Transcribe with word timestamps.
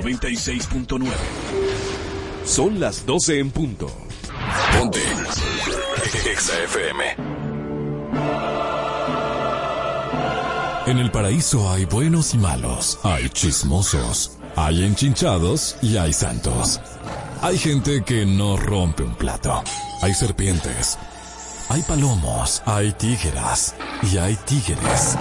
96.9. 0.00 1.10
Son 2.44 2.80
las 2.80 3.04
12 3.04 3.38
en 3.38 3.50
punto. 3.50 3.86
Ponte. 4.76 5.00
Exa 6.30 6.54
FM. 6.64 7.04
En 10.86 10.98
el 10.98 11.10
paraíso 11.10 11.70
hay 11.70 11.84
buenos 11.84 12.34
y 12.34 12.38
malos. 12.38 12.98
Hay 13.02 13.28
chismosos. 13.28 14.38
Hay 14.56 14.84
enchinchados 14.84 15.76
y 15.82 15.98
hay 15.98 16.12
santos. 16.12 16.80
Hay 17.42 17.58
gente 17.58 18.02
que 18.02 18.24
no 18.24 18.56
rompe 18.56 19.02
un 19.02 19.14
plato. 19.14 19.62
Hay 20.02 20.14
serpientes. 20.14 20.98
Hay 21.68 21.82
palomos, 21.82 22.62
hay 22.66 22.92
tígeras 22.92 23.74
y 24.02 24.16
hay 24.18 24.36
tigres. 24.46 25.16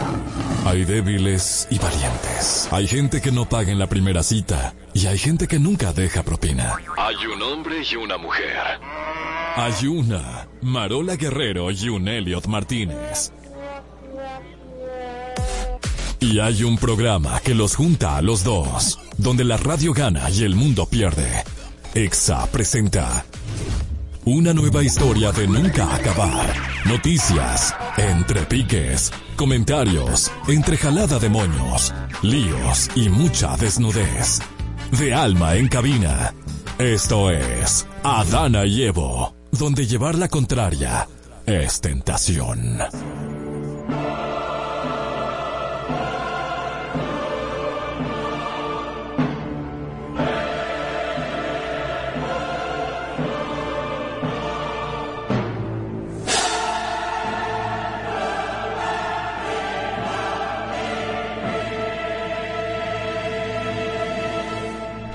Hay 0.65 0.85
débiles 0.85 1.67
y 1.69 1.77
valientes. 1.77 2.67
Hay 2.71 2.87
gente 2.87 3.21
que 3.21 3.31
no 3.31 3.47
paga 3.47 3.71
en 3.71 3.79
la 3.79 3.87
primera 3.87 4.23
cita 4.23 4.73
y 4.93 5.05
hay 5.07 5.17
gente 5.17 5.47
que 5.47 5.59
nunca 5.59 5.93
deja 5.93 6.23
propina. 6.23 6.75
Hay 6.97 7.15
un 7.25 7.41
hombre 7.41 7.81
y 7.89 7.95
una 7.95 8.17
mujer. 8.17 8.57
Hay 9.55 9.87
una 9.87 10.47
Marola 10.61 11.15
Guerrero 11.15 11.71
y 11.71 11.89
un 11.89 12.07
Elliot 12.07 12.47
Martínez. 12.47 13.31
Y 16.21 16.39
hay 16.39 16.63
un 16.63 16.77
programa 16.77 17.39
que 17.39 17.55
los 17.55 17.75
junta 17.75 18.17
a 18.17 18.21
los 18.21 18.43
dos, 18.43 18.99
donde 19.17 19.45
la 19.45 19.57
radio 19.57 19.93
gana 19.93 20.29
y 20.29 20.43
el 20.43 20.55
mundo 20.55 20.85
pierde. 20.85 21.43
EXA 21.93 22.45
presenta 22.47 23.25
una 24.25 24.53
nueva 24.53 24.83
historia 24.83 25.31
de 25.31 25.47
nunca 25.47 25.95
acabar. 25.95 26.53
Noticias, 26.85 27.73
entre 27.99 28.45
piques, 28.45 29.11
comentarios, 29.35 30.31
entre 30.47 30.77
jalada 30.77 31.19
de 31.19 31.29
moños, 31.29 31.93
líos 32.21 32.89
y 32.95 33.09
mucha 33.09 33.57
desnudez. 33.57 34.39
De 34.91 35.13
alma 35.13 35.55
en 35.55 35.67
cabina. 35.67 36.33
Esto 36.77 37.29
es 37.29 37.85
Adana 38.03 38.65
y 38.65 38.83
Evo, 38.83 39.35
donde 39.51 39.85
llevar 39.85 40.15
la 40.15 40.29
contraria 40.29 41.07
es 41.45 41.81
tentación. 41.81 42.79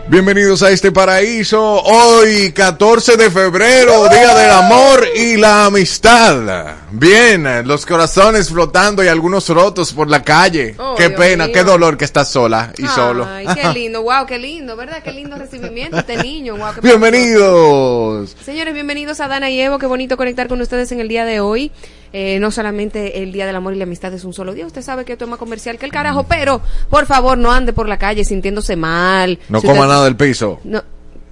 Bienvenidos 0.06 0.62
a 0.62 0.70
este 0.70 0.92
paraíso. 0.92 1.83
Hoy, 1.83 2.52
14 2.52 3.16
de 3.16 3.30
febrero, 3.30 4.06
Día 4.11 4.34
del 4.34 4.50
Amor 4.50 5.02
y 5.16 5.39
la 5.39 5.64
Amistad. 5.64 6.74
Bien, 6.90 7.67
los 7.67 7.86
corazones 7.86 8.51
flotando 8.51 9.02
y 9.02 9.08
algunos 9.08 9.48
rotos 9.48 9.95
por 9.95 10.11
la 10.11 10.23
calle. 10.23 10.74
Oh, 10.79 10.95
qué 10.95 11.08
Dios 11.08 11.18
pena, 11.18 11.46
mío. 11.46 11.55
qué 11.55 11.64
dolor 11.64 11.96
que 11.96 12.05
estás 12.05 12.30
sola 12.30 12.74
y 12.77 12.86
solo. 12.86 13.27
Ay, 13.27 13.46
qué 13.55 13.67
lindo, 13.73 14.02
wow, 14.02 14.27
qué 14.27 14.39
lindo, 14.39 14.77
¿verdad? 14.77 15.02
Qué 15.02 15.11
lindo 15.11 15.36
recibimiento 15.36 15.96
este 15.96 16.18
niño, 16.18 16.56
wow. 16.56 16.74
qué 16.74 16.83
Bienvenidos. 16.83 18.36
Señores, 18.45 18.74
bienvenidos 18.74 19.20
a 19.20 19.29
Dana 19.29 19.48
y 19.48 19.58
Evo. 19.58 19.79
Qué 19.79 19.86
bonito 19.86 20.18
conectar 20.18 20.48
con 20.48 20.61
ustedes 20.61 20.92
en 20.92 21.00
el 21.00 21.08
día 21.08 21.24
de 21.24 21.40
hoy. 21.40 21.73
Eh, 22.17 22.39
no 22.39 22.52
solamente 22.52 23.25
el 23.25 23.33
Día 23.33 23.45
del 23.45 23.57
Amor 23.57 23.75
y 23.75 23.77
la 23.77 23.83
Amistad 23.85 24.14
es 24.14 24.23
un 24.23 24.33
solo 24.33 24.55
día. 24.55 24.64
Usted 24.64 24.83
sabe 24.83 25.05
que 25.05 25.14
esto 25.14 25.25
es 25.25 25.29
más 25.30 25.39
comercial 25.41 25.79
que 25.79 25.85
el 25.86 25.91
carajo, 25.91 26.23
pero 26.23 26.61
por 26.89 27.07
favor 27.07 27.36
no 27.36 27.51
ande 27.51 27.73
por 27.73 27.89
la 27.89 27.98
calle 27.98 28.25
sintiéndose 28.25 28.77
mal. 28.77 29.41
No 29.48 29.61
Si 29.61 29.67
coma 29.67 29.80
usted- 29.80 29.89
nada 29.92 30.05
del 30.05 30.14
piso. 30.17 30.61
No, 30.63 30.80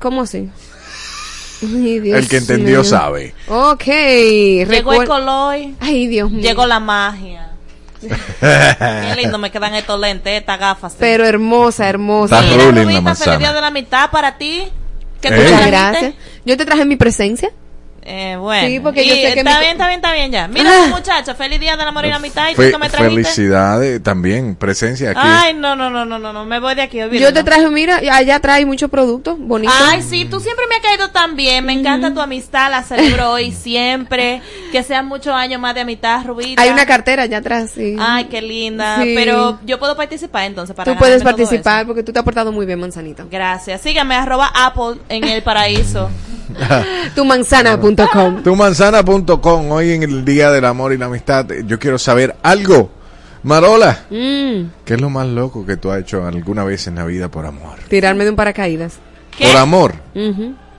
¿Cómo 0.01 0.23
así? 0.23 0.51
Ay, 1.63 2.01
Dios 2.01 2.19
El 2.19 2.29
que 2.29 2.39
entendió 2.39 2.81
mío. 2.81 2.85
sabe. 2.85 3.33
Ok. 3.47 3.85
Llegó 3.85 4.93
el 5.01 5.07
color, 5.07 5.55
Ay, 5.79 6.09
Dios 6.09 6.29
mío. 6.33 6.43
llegó 6.43 6.67
la 6.67 6.81
magia. 6.81 7.51
Qué 8.41 9.15
lindo 9.17 9.39
me 9.39 9.53
quedan 9.53 9.75
estos 9.77 10.01
lentes, 10.01 10.41
estas 10.41 10.59
gafas. 10.59 10.97
Pero 10.99 11.25
hermosa, 11.25 11.89
hermosa. 11.89 12.41
Está 12.41 12.51
Mira, 12.51 12.65
ruling 12.65 12.75
la 12.79 12.83
Rubita, 12.83 13.01
manzana. 13.03 13.33
feliz 13.35 13.39
día 13.39 13.53
de 13.53 13.61
la 13.61 13.71
mitad 13.71 14.11
para 14.11 14.37
ti. 14.37 14.65
¿Qué 15.21 15.29
tú 15.29 15.35
Eh. 15.35 15.43
Muchas 15.45 15.67
gracias. 15.69 16.15
Yo 16.45 16.57
te 16.57 16.65
traje 16.65 16.85
mi 16.85 16.97
presencia. 16.97 17.53
Eh, 18.05 18.37
bueno. 18.37 18.67
Sí, 18.67 18.81
porque 18.81 19.05
Y 19.05 19.09
yo 19.09 19.15
sé 19.15 19.21
que 19.35 19.41
está 19.41 19.55
mi- 19.55 19.61
bien, 19.61 19.73
está 19.73 19.87
bien, 19.87 19.99
está 20.01 20.13
bien 20.13 20.33
ya. 20.33 20.49
Mira, 20.49 20.71
Ah. 20.73 20.89
muchacho, 20.89 21.35
feliz 21.37 21.61
día 21.61 21.77
de 21.77 21.85
la 21.85 21.91
amor 21.91 22.05
y 22.05 22.09
la 22.11 22.19
mitad. 22.19 22.49
¿Y 22.51 22.55
tú 22.57 22.63
Fe- 22.63 22.73
qué 22.73 22.79
me 22.79 22.89
trajiste? 22.91 23.23
felicidades 23.23 24.03
también, 24.03 24.57
presencia 24.57 25.11
aquí. 25.11 25.21
Ay, 25.23 25.55
no, 25.55 25.77
no, 25.77 25.89
no, 25.89 26.05
no, 26.05 26.19
no, 26.19 26.33
no, 26.33 26.45
me 26.45 26.59
voy 26.59 26.75
de 26.75 26.83
aquí. 26.83 26.99
Yo 26.99 27.05
olvídalo. 27.05 27.33
te 27.33 27.45
traje, 27.45 27.69
mira, 27.71 28.01
allá 28.13 28.41
trae 28.41 28.67
muchos 28.67 28.91
productos 28.91 29.37
bonitos. 29.39 29.75
Ay, 29.81 30.03
sí, 30.03 30.25
tú 30.25 30.41
siempre 30.41 30.65
me 30.69 30.77
has 30.77 30.83
caído 30.83 31.11
tan 31.11 31.37
bien. 31.37 31.65
Me 31.65 31.73
encanta 31.75 32.13
tu 32.13 32.21
amistad, 32.21 32.71
la 32.71 32.83
celebro 32.83 33.31
hoy 33.31 33.53
siempre. 33.53 34.43
Que 34.73 34.83
sean 34.83 35.07
muchos 35.07 35.33
años 35.35 35.61
más 35.61 35.75
de 35.75 35.83
amistad, 35.83 36.25
Rubita. 36.27 36.61
Hay 36.61 36.71
una 36.71 36.87
cartera 36.87 37.23
allá 37.23 37.39
atrás, 37.39 37.71
sí. 37.75 37.97
Ay, 38.01 38.25
qué 38.25 38.43
linda. 38.43 39.01
Sí. 39.03 39.13
pero 39.15 39.59
yo 39.65 39.79
puedo 39.79 39.97
participar 39.97 40.45
entonces 40.45 40.75
para 40.75 40.91
Tú 40.93 40.99
puedes 40.99 41.23
participar 41.23 41.87
porque 41.87 42.03
tú 42.03 42.13
te 42.13 42.19
has 42.19 42.25
portado 42.25 42.51
muy 42.51 42.67
bien, 42.67 42.81
manzanita. 42.81 43.25
Gracias. 43.31 43.81
Síganme, 43.81 44.15
arroba 44.17 44.51
Apple 44.55 45.01
en 45.09 45.25
el 45.25 45.43
paraíso. 45.43 46.11
Tumanzana.com. 47.97 48.43
Tumanzana.com, 48.43 49.71
hoy 49.71 49.93
en 49.93 50.03
el 50.03 50.25
Día 50.25 50.51
del 50.51 50.65
Amor 50.65 50.93
y 50.93 50.99
la 50.99 51.07
Amistad, 51.07 51.51
eh, 51.53 51.63
yo 51.67 51.79
quiero 51.79 51.99
saber 51.99 52.37
algo. 52.43 52.91
Marola, 53.45 54.05
Mm, 54.09 54.71
¿qué 54.85 54.95
es 54.95 55.01
lo 55.01 55.11
más 55.11 55.27
loco 55.27 55.67
que 55.67 55.77
tú 55.77 55.91
has 55.91 56.01
hecho 56.01 56.25
alguna 56.25 56.63
vez 56.63 56.87
en 56.87 56.95
la 56.95 57.05
vida 57.05 57.29
por 57.29 57.45
amor? 57.45 57.79
tirarme 57.89 58.23
de 58.25 58.31
un 58.31 58.37
paracaídas. 58.37 58.99
¿Qué? 59.37 59.47
Por 59.49 59.57
amor, 59.57 59.95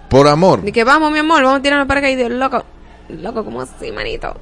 por 0.09 0.27
amor. 0.27 0.63
Ni 0.63 0.71
que 0.71 0.83
vamos, 0.85 1.11
mi 1.11 1.19
amor, 1.19 1.43
vamos 1.43 1.59
a 1.59 1.61
tirarnos 1.61 1.87
paracaídas. 1.87 2.29
Loco, 2.31 2.63
loco, 3.09 3.43
¿cómo 3.43 3.61
así, 3.61 3.91
manito? 3.91 4.33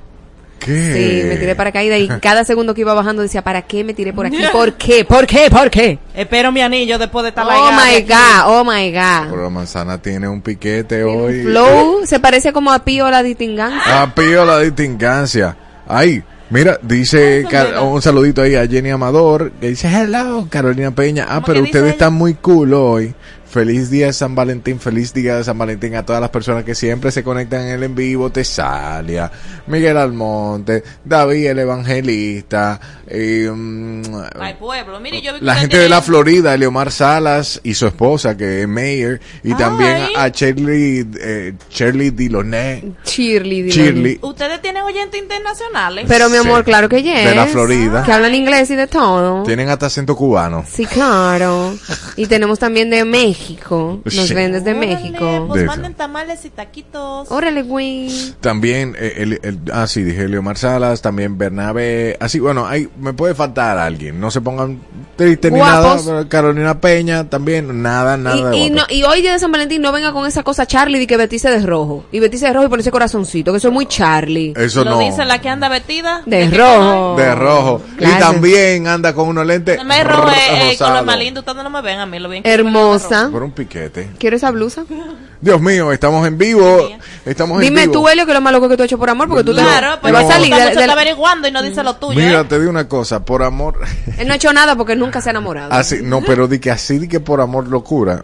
¿Qué? 0.64 1.22
Sí, 1.24 1.28
me 1.28 1.38
tiré 1.38 1.56
paracaídas 1.56 2.00
y 2.00 2.08
cada 2.22 2.44
segundo 2.46 2.74
que 2.74 2.82
iba 2.82 2.94
bajando 2.94 3.22
decía, 3.22 3.42
¿para 3.44 3.64
qué 3.64 3.84
me 3.84 3.94
tiré 3.94 4.14
por 4.14 4.26
aquí? 4.28 4.38
¿Por 4.52 4.74
qué? 4.74 5.04
¿Por 5.06 5.26
qué? 5.26 5.50
¿Por 5.50 5.70
qué? 5.70 5.98
Espero 6.14 6.52
mi 6.52 6.62
anillo 6.62 6.98
después 7.00 7.24
de 7.24 7.30
estar 7.30 7.46
Oh 7.48 7.72
my 7.72 8.02
God, 8.04 8.44
oh 8.46 8.64
my 8.64 8.92
Pero 8.92 9.32
God. 9.38 9.44
la 9.44 9.50
manzana 9.50 10.02
tiene 10.02 10.28
un 10.28 10.42
piquete 10.42 11.04
hoy. 11.04 11.44
Flow 11.44 12.06
se 12.06 12.20
parece 12.20 12.54
como 12.54 12.72
a 12.72 12.84
Pío 12.84 13.10
la 13.10 13.24
distingancia. 13.24 13.82
Ah, 14.04 14.14
pío 14.14 14.46
la 14.46 14.60
distingancia. 14.60 15.58
Ay, 15.88 16.24
mira, 16.50 16.78
dice 16.82 17.46
Car- 17.50 17.80
un 17.82 18.02
saludito 18.02 18.42
ahí 18.42 18.56
a 18.56 18.68
Jenny 18.68 18.92
Amador, 18.92 19.52
que 19.60 19.70
dice, 19.70 19.88
hello, 19.88 20.48
Carolina 20.50 20.92
Peña. 20.92 21.24
Ah, 21.28 21.36
¿Cómo 21.36 21.46
pero 21.48 21.62
ustedes 21.64 21.84
ella? 21.86 21.92
están 21.94 22.14
muy 22.14 22.36
cool 22.36 22.74
hoy. 22.74 23.14
Feliz 23.52 23.90
día 23.90 24.06
de 24.06 24.14
San 24.14 24.34
Valentín, 24.34 24.80
feliz 24.80 25.14
día 25.14 25.36
de 25.36 25.44
San 25.44 25.58
Valentín 25.58 25.94
a 25.96 26.06
todas 26.06 26.22
las 26.22 26.30
personas 26.30 26.64
que 26.64 26.74
siempre 26.74 27.12
se 27.12 27.22
conectan 27.22 27.64
en 27.64 27.72
el 27.72 27.84
en 27.84 27.96
vivo, 27.96 28.30
Tesalia, 28.30 29.30
Miguel 29.68 29.98
Almonte, 29.98 30.82
David 31.04 31.48
el 31.48 31.60
Evangelista, 31.60 32.80
eh, 33.08 33.52
mm, 33.54 34.04
Ay, 34.40 34.54
pueblo, 34.58 35.02
mire, 35.02 35.22
yo 35.22 35.34
vi 35.34 35.40
que 35.40 35.46
la 35.46 35.56
gente 35.56 35.78
de 35.80 35.90
la 35.90 36.02
Florida, 36.02 36.56
Leomar 36.56 36.94
Salas 36.94 37.60
y 37.62 37.74
su 37.74 37.88
esposa 37.88 38.38
que 38.38 38.62
es 38.62 38.68
Mayor, 38.70 39.20
y 39.44 39.52
Ay. 39.52 39.58
también 39.58 39.98
a 40.16 40.30
Shirley, 40.30 41.06
eh, 41.20 41.54
Shirley 41.70 42.12
Diloné, 42.12 42.94
Shirley. 43.06 44.18
Ustedes 44.22 44.62
tienen 44.62 44.84
oyentes 44.84 45.22
internacionales. 45.22 46.06
Pero 46.08 46.30
mi 46.30 46.38
amor, 46.38 46.60
Sí. 46.60 46.64
claro 46.66 46.88
que 46.88 47.04
yes. 47.04 47.26
De 47.26 47.36
la 47.36 47.48
Florida. 47.48 48.04
Que 48.06 48.14
hablan 48.14 48.34
inglés 48.34 48.72
y 48.72 48.78
de 48.78 48.88
todo. 48.88 49.44
tienen 49.44 49.68
hasta 49.68 49.88
acento 49.88 50.16
cubano. 50.16 50.64
Sí, 50.72 50.86
claro. 50.86 51.76
Y 52.16 52.28
tenemos 52.28 52.58
también 52.58 52.90
de 52.90 53.04
México. 53.04 53.41
Nos 53.50 54.14
Sí. 54.28 54.34
ven 54.34 54.52
desde 54.52 54.72
Órale, 54.72 54.88
México. 54.88 55.46
Pues 55.48 55.62
De 55.62 55.68
manden 55.68 55.94
tamales 55.94 56.46
y 56.46 56.50
taquitos. 56.50 57.30
Órale, 57.32 57.64
güey. 57.64 58.10
También, 58.40 58.96
eh, 59.00 59.14
el, 59.18 59.40
el- 59.44 59.60
ah, 59.74 59.88
sí, 59.88 60.04
dije 60.04 60.28
Leomar 60.28 60.58
Salas, 60.58 61.02
también 61.02 61.38
Bernabe, 61.38 62.18
así, 62.20 62.40
bueno, 62.40 62.68
ahí 62.68 62.88
me 63.00 63.14
puede 63.14 63.36
faltar 63.36 63.78
alguien, 63.78 64.20
no 64.20 64.32
se 64.32 64.42
pongan 64.42 64.80
tristes 65.16 65.52
ni 65.52 65.60
nada, 65.60 66.28
Carolina 66.28 66.80
Peña 66.80 67.30
también, 67.30 67.82
nada, 67.82 68.18
nada. 68.18 68.50
de 68.50 68.58
Y, 68.58 68.66
y, 68.66 68.70
no, 68.70 68.84
y 68.90 69.04
hoy 69.04 69.22
día 69.22 69.34
de 69.34 69.40
San 69.40 69.52
Valentín 69.52 69.82
no 69.82 69.92
venga 69.92 70.12
con 70.14 70.26
esa 70.28 70.44
cosa 70.44 70.66
Charlie 70.66 71.00
de 71.00 71.08
que 71.08 71.18
vestirse 71.18 71.50
de 71.50 71.66
rojo. 71.66 72.06
Y 72.12 72.20
vestirse 72.20 72.48
de 72.48 72.54
rojo 72.54 72.66
y 72.66 72.70
ponerse 72.70 72.92
corazoncito, 72.92 73.52
que 73.52 73.58
eso 73.58 73.68
es 73.70 73.74
muy 73.74 73.86
Charlie. 73.88 74.54
Eso 74.56 74.84
Lo 74.84 74.92
no, 74.92 75.00
dice 75.00 75.26
la 75.26 75.40
que 75.42 75.50
anda 75.50 75.70
vestida. 75.70 76.22
De 76.26 76.50
qué 76.50 76.58
rojo. 76.58 77.16
de 77.18 77.36
rojo. 77.36 77.82
Y 77.94 77.98
Claro. 77.98 78.26
también 78.26 78.88
anda 78.88 79.14
con 79.14 79.28
unos 79.28 79.46
lentes? 79.46 79.78
No 79.78 79.86
me 79.86 80.04
robo 80.04 80.30
eh, 80.30 80.34
el 80.52 80.70
rosado. 80.72 80.92
color 80.92 81.06
más 81.06 81.18
lindo. 81.20 81.40
Ustedes 81.42 81.64
no 81.64 81.70
me 81.70 81.82
ven 81.82 82.00
a 82.00 82.06
mí, 82.06 82.20
lo 82.20 82.30
bien 82.30 82.44
Hermosa. 82.46 83.31
Por 83.32 83.44
un 83.44 83.52
piquete. 83.52 84.12
Quiero 84.20 84.36
esa 84.36 84.52
blusa. 84.52 84.84
Dios 85.42 85.60
mío, 85.60 85.92
estamos 85.92 86.28
en 86.28 86.38
vivo. 86.38 86.90
Estamos 87.26 87.58
en 87.58 87.62
Dime 87.62 87.82
vivo. 87.82 87.94
tú, 87.94 88.08
Helio, 88.10 88.26
que 88.26 88.32
es 88.32 88.36
lo 88.36 88.42
más 88.42 88.54
loco 88.54 88.70
que 88.70 88.78
tú 88.78 88.84
has 88.84 88.88
hecho 88.88 89.00
por 89.00 89.10
amor, 89.10 89.28
porque 89.28 89.44
tú 89.44 89.56
te, 89.56 89.62
Claro, 89.62 89.96
te 89.96 90.02
pues 90.02 90.14
vas 90.14 90.26
a 90.26 90.28
salir 90.28 90.52
mucho 90.52 90.64
de, 90.64 90.76
de- 90.76 90.82
está 90.82 90.92
averiguando 90.94 91.48
y 91.48 91.52
no 91.52 91.64
dice 91.64 91.84
lo 91.84 91.96
tuyo. 91.96 92.20
Mira, 92.20 92.42
¿eh? 92.42 92.46
te 92.46 92.60
digo 92.60 92.70
una 92.70 92.88
cosa, 92.88 93.26
por 93.26 93.42
amor. 93.42 93.80
Él 94.18 94.28
no 94.28 94.34
ha 94.34 94.36
hecho 94.36 94.54
nada 94.54 94.76
porque 94.76 94.96
nunca 94.96 95.22
se 95.22 95.30
ha 95.30 95.32
enamorado. 95.32 95.72
así, 95.74 96.00
no, 96.04 96.22
pero 96.22 96.48
di 96.48 96.60
que 96.60 96.70
así, 96.72 97.00
di 97.00 97.08
que 97.08 97.20
por 97.20 97.42
amor 97.42 97.68
locura. 97.68 98.24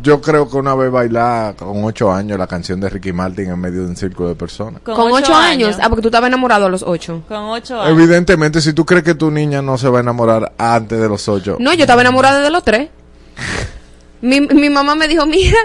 Yo 0.00 0.20
creo 0.20 0.48
que 0.48 0.56
una 0.56 0.76
vez 0.76 0.92
bailar 0.92 1.56
con 1.56 1.82
ocho 1.84 2.12
años 2.12 2.38
la 2.38 2.46
canción 2.46 2.78
de 2.78 2.88
Ricky 2.88 3.12
Martin 3.12 3.50
en 3.50 3.58
medio 3.58 3.82
de 3.82 3.88
un 3.88 3.96
círculo 3.96 4.28
de 4.28 4.36
personas. 4.36 4.80
Con, 4.82 5.10
ocho 5.10 5.34
años. 5.34 5.76
Ah, 5.82 5.88
porque 5.88 6.02
tú 6.02 6.08
estabas 6.08 6.28
enamorado 6.28 6.66
a 6.66 6.68
los 6.68 6.84
ocho. 6.84 7.22
Con 7.26 7.38
ocho 7.38 7.80
años. 7.80 7.98
Evidentemente, 7.98 8.60
si 8.60 8.72
tú 8.74 8.84
crees 8.84 9.02
que 9.02 9.14
tu 9.14 9.30
niña 9.32 9.60
no 9.60 9.76
se 9.78 9.88
va 9.88 9.98
a 9.98 10.02
enamorar 10.02 10.52
antes 10.56 11.00
de 11.00 11.08
los 11.08 11.28
ocho. 11.28 11.56
No, 11.58 11.72
yo 11.74 11.82
estaba 11.82 12.02
enamorada 12.02 12.40
de 12.42 12.50
los 12.50 12.62
tres. 12.62 12.90
mi, 14.22 14.40
mi 14.40 14.70
mamá 14.70 14.94
me 14.94 15.06
dijo, 15.08 15.26
mira, 15.26 15.58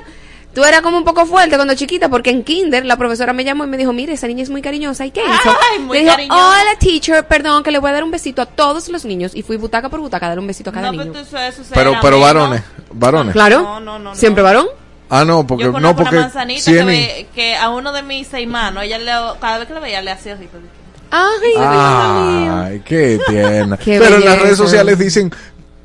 tú 0.54 0.65
eras 0.65 0.81
como 0.81 0.98
un 0.98 1.04
poco 1.04 1.25
fuerte 1.25 1.56
cuando 1.56 1.75
chiquita, 1.75 2.09
porque 2.09 2.31
en 2.31 2.44
kinder 2.44 2.83
la 2.86 2.98
profesora 2.98 3.31
me 3.31 3.44
llamó 3.44 3.63
y 3.63 3.68
me 3.68 3.77
dijo, 3.77 3.94
mire, 3.94 4.13
esa 4.13 4.27
niña 4.27 4.44
es 4.44 4.50
muy 4.50 4.62
cariñosa. 4.62 5.06
¿Y 5.06 5.12
qué 5.12 5.21
hizo? 5.21 5.56
Ay, 5.71 5.80
muy 5.80 5.98
le 6.00 6.04
dijo, 6.04 6.15
cariñosa. 6.15 6.48
hola 6.50 6.80
teacher, 6.80 7.27
perdón, 7.27 7.63
que 7.63 7.71
le 7.71 7.80
voy 7.80 7.92
a 7.92 7.94
dar 7.94 8.04
un 8.04 8.12
besito 8.12 8.42
a 8.42 8.45
todos 8.48 8.89
los 8.89 9.06
niños. 9.06 9.33
Y 9.36 9.44
fui 9.44 9.57
butaca 9.57 9.89
por 9.89 10.00
butaca 10.00 10.25
a 10.25 10.30
dar 10.30 10.39
un 10.39 10.48
besito 10.48 10.71
a 10.71 10.74
cada 10.74 10.92
No, 10.92 11.04
niño. 11.04 11.13
pero 11.13 11.24
eso, 11.24 11.38
eso 11.38 11.63
Pero, 11.74 11.94
pero 12.01 12.19
varones, 12.19 12.63
varones. 12.92 13.33
Claro. 13.33 13.62
No, 13.62 13.80
no, 13.80 14.00
no, 14.00 14.09
no. 14.09 14.15
¿Siempre 14.15 14.44
varón? 14.44 14.68
Ah, 15.09 15.24
no, 15.24 15.48
porque 15.48 15.63
Yo 15.63 15.71
no 15.80 15.95
porque 15.95 16.15
una 16.15 16.21
manzanita 16.24 16.62
sí 16.62 17.27
que, 17.33 17.56
a 17.56 17.69
uno 17.69 17.94
de 17.94 18.04
mis 18.04 18.33
hermanos, 18.33 18.83
ella 18.83 18.98
le, 18.98 19.39
cada 19.39 19.59
vez 19.59 19.68
que 19.68 19.74
le 19.74 19.80
veía 19.80 20.01
le 20.01 20.12
hacía 20.12 20.33
así. 20.33 20.48
pues, 20.51 20.63
Ay. 21.12 21.54
Ay, 21.57 22.81
qué 22.83 23.19
tierna. 23.27 23.77
Qué 23.83 24.00
Pero 24.00 24.18
en 24.18 24.25
las 24.25 24.42
redes 24.42 24.57
sociales 24.57 25.00
dicen, 25.00 25.31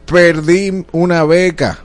perdí 0.07 0.85
una 0.91 1.23
beca 1.25 1.79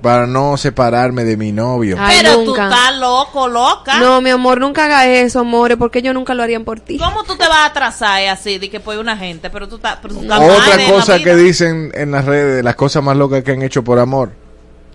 para 0.00 0.26
no 0.26 0.56
separarme 0.56 1.24
de 1.24 1.36
mi 1.36 1.52
novio. 1.52 1.96
Ay, 1.98 2.18
pero 2.22 2.36
nunca. 2.38 2.44
tú 2.44 2.74
estás 2.74 2.96
loco, 2.98 3.48
loca. 3.48 3.98
No, 3.98 4.20
mi 4.20 4.30
amor, 4.30 4.60
nunca 4.60 4.84
haga 4.86 5.06
eso, 5.06 5.40
amore, 5.40 5.76
porque 5.76 5.98
ellos 6.00 6.14
nunca 6.14 6.34
lo 6.34 6.42
harían 6.42 6.64
por 6.64 6.80
ti. 6.80 6.98
¿Cómo 6.98 7.22
tú 7.24 7.36
te 7.36 7.46
vas 7.48 7.58
a 7.58 7.64
atrasar 7.66 8.26
así 8.28 8.58
de 8.58 8.70
que 8.70 8.80
por 8.80 8.96
una 8.98 9.16
gente? 9.16 9.50
Pero 9.50 9.68
tú 9.68 9.76
estás, 9.76 9.98
pero 10.02 10.14
tú 10.14 10.22
estás 10.22 10.38
Otra 10.40 10.76
mal 10.76 10.90
cosa 10.92 11.18
que 11.18 11.34
dicen 11.36 11.92
en 11.94 12.10
las 12.10 12.24
redes, 12.24 12.56
de 12.56 12.62
las 12.62 12.74
cosas 12.76 13.02
más 13.02 13.16
locas 13.16 13.42
que 13.44 13.52
han 13.52 13.62
hecho 13.62 13.84
por 13.84 13.98
amor. 13.98 14.32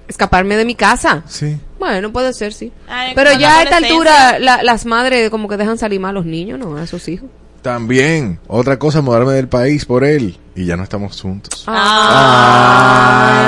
Escaparme 0.08 0.56
de 0.56 0.66
mi 0.66 0.76
casa. 0.76 1.24
Sí. 1.28 1.58
Bueno, 1.80 2.12
puede 2.12 2.32
ser, 2.34 2.54
sí. 2.54 2.72
Ay, 2.88 3.14
Pero 3.16 3.34
ya 3.34 3.58
a 3.60 3.64
esta 3.64 3.78
altura, 3.78 4.40
la- 4.40 4.62
las 4.64 4.86
madres 4.86 5.30
como 5.30 5.48
que 5.48 5.58
dejan 5.58 5.78
salir 5.78 6.00
más 6.00 6.10
a 6.10 6.14
los 6.14 6.26
niños, 6.26 6.60
¿no? 6.60 6.78
A 6.78 6.86
sus 6.88 7.08
hijos. 7.08 7.30
También, 7.66 8.40
otra 8.48 8.78
cosa, 8.78 9.02
mudarme 9.02 9.34
del 9.34 9.48
país 9.48 9.86
por 9.86 10.04
él. 10.04 10.38
Y 10.56 10.66
ya 10.66 10.78
no 10.78 10.84
estamos 10.84 11.20
juntos. 11.20 11.64
Ay, 11.66 11.76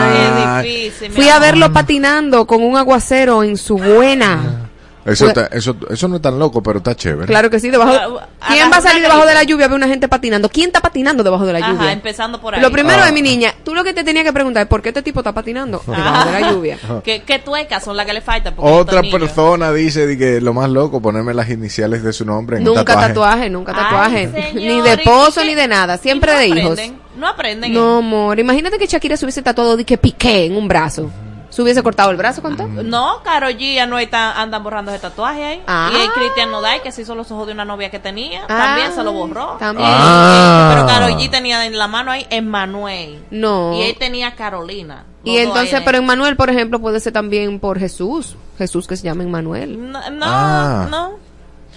Ay. 0.10 0.64
qué 0.64 0.82
difícil. 0.82 1.10
mi 1.10 1.16
Fui 1.16 1.30
a 1.30 1.38
verlo 1.38 1.72
patinando 1.72 2.48
con 2.48 2.64
un 2.64 2.78
aguacero 2.78 3.44
en 3.44 3.58
su 3.58 3.78
buena. 3.78 4.67
Eso, 5.08 5.26
Pues- 5.26 5.38
está- 5.38 5.56
eso, 5.56 5.76
eso 5.90 6.08
no 6.08 6.18
es 6.18 6.22
tan 6.22 6.38
loco, 6.38 6.62
pero 6.62 6.80
está 6.80 6.94
chévere. 6.96 7.28
Claro 7.28 7.50
que 7.50 7.60
sí, 7.60 7.70
debajo. 7.70 8.20
Ah, 8.42 8.48
¿Quién 8.50 8.70
va 8.72 8.78
a 8.78 8.82
salir 8.82 9.02
debajo 9.02 9.26
de 9.26 9.34
la 9.34 9.44
lluvia 9.44 9.66
a 9.66 9.70
ver 9.70 9.76
una 9.78 9.88
gente 9.88 10.08
patinando? 10.10 10.50
¿Quién 10.50 10.68
está 10.68 10.82
patinando 10.82 11.24
debajo 11.24 11.46
de 11.46 11.54
la 11.54 11.60
Ajá, 11.60 11.72
lluvia? 11.72 11.92
empezando 11.94 12.42
por 12.42 12.54
ahí. 12.56 12.62
Lo 12.62 12.70
primero 12.72 13.02
Ah. 13.02 13.08
es 13.08 13.14
mi 13.14 13.22
niña, 13.22 13.54
tú 13.64 13.74
lo 13.74 13.84
que 13.84 13.94
te 13.94 14.04
tenía 14.04 14.24
que 14.24 14.34
preguntar 14.34 14.64
es 14.64 14.68
por 14.70 14.82
qué 14.82 14.90
este 14.90 15.02
tipo 15.02 15.22
está 15.22 15.32
patinando 15.34 15.82
debajo 15.88 16.26
de 16.32 16.40
la 16.42 16.52
lluvia. 16.52 16.78
¿Qué, 17.04 17.22
qué 17.24 17.40
tuecas 17.40 17.84
son 17.84 17.96
las 17.96 18.06
que 18.06 18.14
le 18.14 18.22
faltan? 18.22 18.54
Otra 18.58 19.02
persona 19.02 19.72
dice 19.72 20.06
de 20.06 20.18
que 20.18 20.42
lo 20.42 20.54
más 20.54 20.70
loco, 20.70 21.02
ponerme 21.02 21.34
las 21.34 21.50
iniciales 21.50 22.04
de 22.04 22.12
su 22.12 22.26
nombre 22.26 22.58
en 22.58 22.64
un 22.68 22.76
Nunca 22.76 22.84
tatuaje. 22.94 23.08
tatuaje, 23.08 23.50
nunca 23.50 23.74
tatuaje. 23.74 24.52
ni 24.56 24.82
de 24.82 24.90
¿y 24.90 24.94
esposo 24.94 25.44
ni 25.46 25.56
de 25.56 25.68
nada, 25.68 25.96
¿Y 25.96 26.00
siempre 26.00 26.34
no 26.34 26.40
de 26.40 26.48
hijos. 26.48 26.72
aprenden? 26.74 27.00
No 27.18 27.28
aprenden. 27.28 27.74
No, 27.74 27.98
amor, 28.00 28.38
imagínate 28.40 28.78
que 28.78 28.86
Shakira 28.88 29.16
se 29.18 29.26
hubiese 29.26 29.42
tatuado 29.42 29.76
de 29.78 29.86
que 29.86 29.98
piqué 29.98 30.46
en 30.46 30.56
un 30.58 30.68
brazo. 30.68 31.10
¿Se 31.58 31.64
hubiese 31.64 31.82
cortado 31.82 32.12
el 32.12 32.18
brazo 32.18 32.44
con 32.44 32.56
todo? 32.56 32.68
No, 32.68 33.24
Caro 33.24 33.48
G 33.50 33.74
ya 33.74 33.88
no 33.88 33.98
está, 33.98 34.40
andan 34.40 34.62
borrando 34.62 34.92
ese 34.92 35.00
tatuaje 35.02 35.44
ahí. 35.44 35.64
Ah. 35.66 35.90
Y 35.92 36.02
el 36.04 36.12
Cristian 36.12 36.52
Nodal, 36.52 36.84
que 36.84 36.92
se 36.92 37.02
hizo 37.02 37.16
los 37.16 37.32
ojos 37.32 37.48
de 37.48 37.54
una 37.54 37.66
novia 37.66 37.90
que 37.90 37.98
tenía, 37.98 38.44
Ah, 38.44 38.48
también 38.48 38.94
se 38.94 39.04
lo 39.04 39.12
borró. 39.12 39.58
también. 39.58 39.90
Ah. 39.92 40.70
Pero 40.72 40.86
Caro 40.86 41.08
G 41.18 41.32
tenía 41.32 41.66
en 41.66 41.76
la 41.76 41.88
mano 41.88 42.12
ahí 42.12 42.28
Emmanuel. 42.30 43.24
No. 43.32 43.74
Y 43.74 43.82
él 43.82 43.96
tenía 43.98 44.36
Carolina. 44.36 45.06
Y 45.24 45.38
entonces, 45.38 45.74
ahí 45.74 45.82
pero 45.84 45.98
Emmanuel, 45.98 46.36
por 46.36 46.52
ejemplo, 46.52 46.80
puede 46.80 47.00
ser 47.00 47.12
también 47.14 47.60
por 47.60 47.80
Jesús. 47.80 48.36
Jesús 48.60 48.86
que 48.86 48.96
se 48.96 49.06
llama 49.06 49.24
Emmanuel. 49.24 49.92
No, 49.92 50.10
no, 50.12 50.26
Ah. 50.28 50.88
no. 50.92 51.14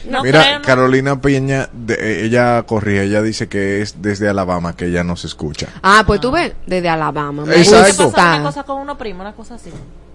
No 0.05 0.23
Mira, 0.23 0.43
creo, 0.43 0.59
no. 0.61 0.65
Carolina 0.65 1.21
Peña, 1.21 1.69
de- 1.73 1.95
eh, 1.95 2.25
ella 2.25 2.63
corrige, 2.65 3.05
ella 3.05 3.23
dice 3.23 3.49
que 3.49 3.83
es 3.83 4.01
desde 4.03 4.29
Alabama, 4.29 4.75
que 4.77 4.87
ella 4.87 5.05
no 5.05 5.17
se 5.17 5.27
escucha. 5.27 5.69
Ah, 5.83 6.05
pues 6.07 6.21
tú 6.21 6.31
ves, 6.31 6.53
desde 6.67 6.89
Alabama. 6.89 7.45
Exacto. 7.55 8.07
¿Qué 8.07 8.13
pasa 8.17 8.37
una 8.37 8.43
cosa 8.45 8.63
con 8.65 8.79
unos 8.79 8.97
primos, 8.97 9.21
una 9.23 9.33
cosa 9.35 9.57
así? 9.57 9.71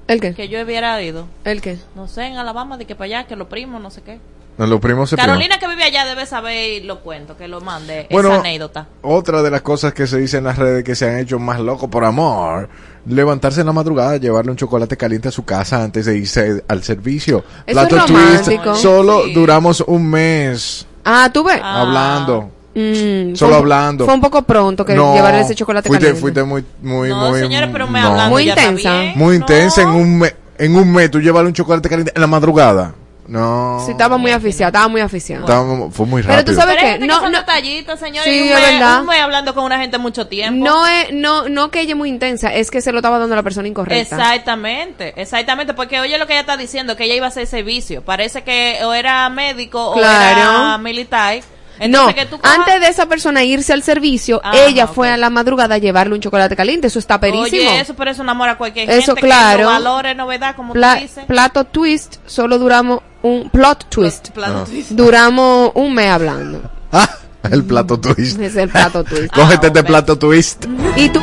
¿El 0.08 0.22
qué? 0.22 0.34
Que 0.34 0.48
yo 0.50 0.62
hubiera 0.64 0.96
oído. 0.96 1.28
¿El 1.44 1.62
qué? 1.62 1.78
No 1.96 2.08
sé, 2.08 2.26
en 2.26 2.38
Alabama, 2.38 2.78
de 2.78 2.86
que 2.86 2.96
para 2.96 3.06
allá, 3.06 3.28
que 3.28 3.36
los 3.36 3.48
primos, 3.48 3.82
no 3.82 3.90
sé 3.92 4.02
qué. 4.02 4.20
No, 4.58 4.66
Los 4.68 4.80
primos 4.80 5.10
se 5.10 5.18
Carolina 5.18 5.60
que 5.60 5.68
vive 5.68 5.84
allá 5.84 6.06
debe 6.06 6.26
saber 6.26 6.86
lo 6.86 7.02
cuento, 7.02 7.36
que 7.36 7.48
lo 7.50 7.60
mande, 7.60 8.08
Bueno, 8.10 8.30
esa 8.30 8.40
anécdota. 8.40 8.88
Otra 9.02 9.42
de 9.42 9.52
las 9.52 9.62
cosas 9.62 9.94
que 9.94 10.08
se 10.08 10.18
dice 10.18 10.38
en 10.38 10.46
las 10.46 10.58
redes 10.58 10.84
que 10.86 10.96
se 10.96 11.10
han 11.10 11.18
hecho 11.18 11.40
más 11.40 11.60
locos 11.60 11.90
por 11.90 12.06
amor, 12.06 12.70
levantarse 13.06 13.60
en 13.62 13.68
la 13.68 13.74
madrugada, 13.74 14.16
llevarle 14.18 14.52
un 14.52 14.58
chocolate 14.58 14.96
caliente 14.96 15.28
a 15.28 15.32
su 15.32 15.44
casa 15.44 15.84
antes 15.84 16.06
de 16.06 16.18
irse 16.18 16.64
al 16.70 16.84
servicio. 16.84 17.44
Eso 17.66 17.82
es 17.82 17.88
Twist, 17.90 18.08
romántico. 18.10 18.76
solo 18.76 19.24
Sí. 19.26 19.34
duramos 19.34 19.82
un 19.88 20.10
mes 20.10 20.88
Ah, 21.04 21.30
tú 21.34 21.44
ves. 21.44 21.60
Ah. 21.62 21.82
hablando. 21.82 22.50
Mm, 22.74 23.36
Solo 23.36 23.52
fue 23.52 23.58
hablando. 23.60 24.06
Fue 24.06 24.14
un 24.14 24.22
poco 24.22 24.42
pronto 24.42 24.84
que 24.86 24.96
No, 24.96 25.14
llevarle 25.16 25.42
ese 25.42 25.54
chocolate 25.56 25.88
fuiste, 25.88 26.06
caliente. 26.08 26.22
fuiste 26.22 26.44
muy, 26.44 26.66
muy, 26.82 27.10
no, 27.10 27.30
muy, 27.30 27.40
señores, 27.42 27.70
pero 27.72 27.88
me 27.88 28.02
no. 28.02 28.08
hablando 28.08 28.32
Muy 28.32 28.50
intensa. 28.50 29.02
muy 29.16 29.28
No. 29.38 29.44
intensa 29.46 29.82
en 29.84 29.90
un 29.90 30.18
mes, 30.20 30.36
en 30.58 30.76
un 30.76 30.92
mes 30.92 31.12
tú 31.12 31.20
llevarle 31.22 31.50
un 31.50 31.54
chocolate 31.54 31.88
caliente 31.90 32.12
en 32.16 32.22
la 32.22 32.28
madrugada. 32.28 32.94
No. 33.28 33.82
Sí, 33.86 33.92
estaba 33.92 34.18
muy 34.18 34.32
aficiado, 34.32 34.70
estaba 34.70 34.88
muy 34.88 35.02
aficiado. 35.02 35.44
Estaba- 35.46 35.90
fue 35.92 36.06
muy 36.06 36.22
Pero 36.22 36.36
rápido. 36.36 36.54
tú 36.54 36.60
sabes 36.62 36.76
Pero 36.80 37.06
No, 37.06 37.16
que 37.16 37.22
son 37.22 37.32
no- 37.32 37.38
detallitos, 37.40 38.00
señores. 38.00 38.24
Sí, 38.32 38.42
un 38.42 38.48
es 38.50 38.54
mes- 38.60 38.72
verdad. 38.74 39.02
Un 39.02 39.08
mes 39.08 39.20
hablando 39.22 39.54
con 39.56 39.64
una 39.64 39.80
gente 39.80 39.98
mucho 39.98 40.28
tiempo. 40.28 40.64
No 40.64 40.86
es, 40.86 41.12
no, 41.14 41.50
no 41.50 41.72
que 41.72 41.82
ella 41.82 41.92
es 41.92 41.98
muy 41.98 42.10
intensa, 42.10 42.54
es 42.54 42.70
que 42.72 42.82
se 42.82 42.92
lo 42.92 43.00
estaba 43.00 43.18
dando 43.20 43.34
a 43.34 43.38
la 43.38 43.44
persona 43.44 43.68
incorrecta. 43.68 44.16
Exactamente, 44.16 45.14
exactamente, 45.20 45.74
porque 45.74 46.00
oye 46.00 46.18
lo 46.18 46.28
que 46.28 46.34
ella 46.34 46.42
está 46.42 46.58
diciendo, 46.58 46.96
que 46.96 47.06
ella 47.06 47.16
iba 47.16 47.26
a 47.26 47.30
hacer 47.30 47.48
servicio. 47.48 48.04
Parece 48.04 48.44
que 48.44 48.80
o 48.84 48.94
era 48.94 49.28
médico 49.30 49.92
o 49.92 50.00
era 50.00 50.78
militar. 50.78 51.40
No, 51.80 51.86
Entonces 51.86 52.16
que 52.16 52.26
tú 52.26 52.38
cojas- 52.40 52.58
antes 52.60 52.80
de 52.80 52.88
esa 52.88 53.06
persona 53.08 53.44
irse 53.44 53.74
al 53.74 53.84
servicio, 53.84 54.40
Ah, 54.44 54.54
ella 54.68 54.88
fue 54.88 55.10
a 55.12 55.18
la 55.18 55.30
madrugada 55.30 55.76
a 55.76 55.78
llevarle 55.78 56.14
un 56.16 56.22
chocolate 56.22 56.56
caliente. 56.56 56.88
Eso 56.88 57.00
está 57.00 57.20
perísimo. 57.20 57.44
Oye, 57.70 57.80
eso 57.82 57.94
pero 57.96 58.12
eso 58.12 58.22
enamora 58.24 58.54
a 58.54 58.58
cualquier 58.58 58.90
Eso, 58.90 59.14
gente 59.16 59.22
claro. 59.28 59.58
que 59.60 59.66
valore 59.66 60.16
novedad, 60.16 60.56
como 60.56 60.74
Pla- 60.74 60.96
tú 60.96 61.02
dices. 61.02 61.26
plato 61.26 61.64
twist, 61.66 62.16
solo 62.26 62.58
duramos 62.58 63.00
un 63.22 63.50
plot 63.50 63.90
twist. 63.90 64.30
Plato 64.32 64.62
Ah. 64.64 64.66
twist. 64.70 64.92
Duramos 64.92 65.72
un 65.76 65.94
mes 65.94 66.10
hablando. 66.10 66.62
Ah, 66.92 67.10
el 67.52 67.64
plato 67.66 68.00
twist. 68.00 68.40
Es 68.40 68.56
el 68.56 68.70
plato 68.70 69.04
twist. 69.04 69.32
Cógete 69.34 69.66
Ah, 69.66 69.68
este 69.68 69.80
ok. 69.82 69.86
plato 69.86 70.18
twist. 70.18 70.66
Y 70.96 71.10
tú, 71.10 71.20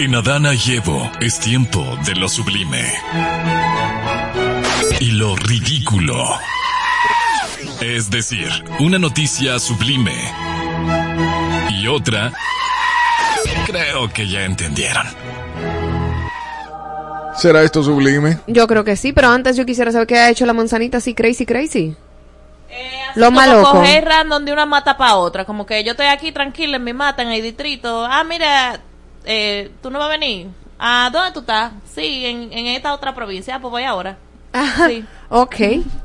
En 0.00 0.14
Adana 0.16 0.52
y 0.52 0.72
Evo 0.72 1.10
es 1.20 1.38
tiempo 1.38 1.82
de 2.04 2.14
lo 2.16 2.28
sublime. 2.28 2.82
Y 5.00 5.12
lo 5.12 5.34
ridículo. 5.36 6.16
Es 7.84 8.08
decir, 8.10 8.48
una 8.80 8.98
noticia 8.98 9.58
sublime. 9.58 10.14
Y 11.70 11.86
otra... 11.86 12.32
Creo 13.66 14.08
que 14.10 14.26
ya 14.26 14.44
entendieron. 14.44 15.06
¿Será 17.36 17.62
esto 17.62 17.82
sublime? 17.82 18.38
yo 18.46 18.66
creo 18.66 18.84
que 18.84 18.96
sí, 18.96 19.12
pero 19.12 19.28
antes 19.28 19.56
yo 19.58 19.66
quisiera 19.66 19.92
saber 19.92 20.06
qué 20.06 20.16
ha 20.16 20.30
hecho 20.30 20.46
la 20.46 20.54
manzanita 20.54 20.96
así 20.96 21.12
crazy 21.12 21.44
crazy. 21.44 21.94
Eh, 22.70 23.02
así 23.10 23.20
Lo 23.20 23.30
loco. 23.30 23.72
coger 23.72 24.02
random 24.02 24.46
de 24.46 24.52
una 24.54 24.64
mata 24.64 24.96
para 24.96 25.16
otra. 25.16 25.44
Como 25.44 25.66
que 25.66 25.84
yo 25.84 25.90
estoy 25.90 26.06
aquí 26.06 26.32
tranquila 26.32 26.76
en 26.78 26.84
mi 26.84 26.94
mata, 26.94 27.22
en 27.22 27.28
el 27.32 27.42
distrito. 27.42 28.06
Ah, 28.06 28.24
mira, 28.24 28.80
eh, 29.26 29.70
tú 29.82 29.90
no 29.90 29.98
vas 29.98 30.08
a 30.08 30.12
venir. 30.12 30.46
Ah, 30.78 31.10
¿dónde 31.12 31.32
tú 31.32 31.40
estás? 31.40 31.72
Sí, 31.94 32.24
en, 32.24 32.50
en 32.50 32.66
esta 32.68 32.94
otra 32.94 33.14
provincia. 33.14 33.56
Ah, 33.56 33.60
pues 33.60 33.70
voy 33.70 33.84
ahora. 33.84 34.16
Sí, 34.86 35.04
Ok, 35.36 35.56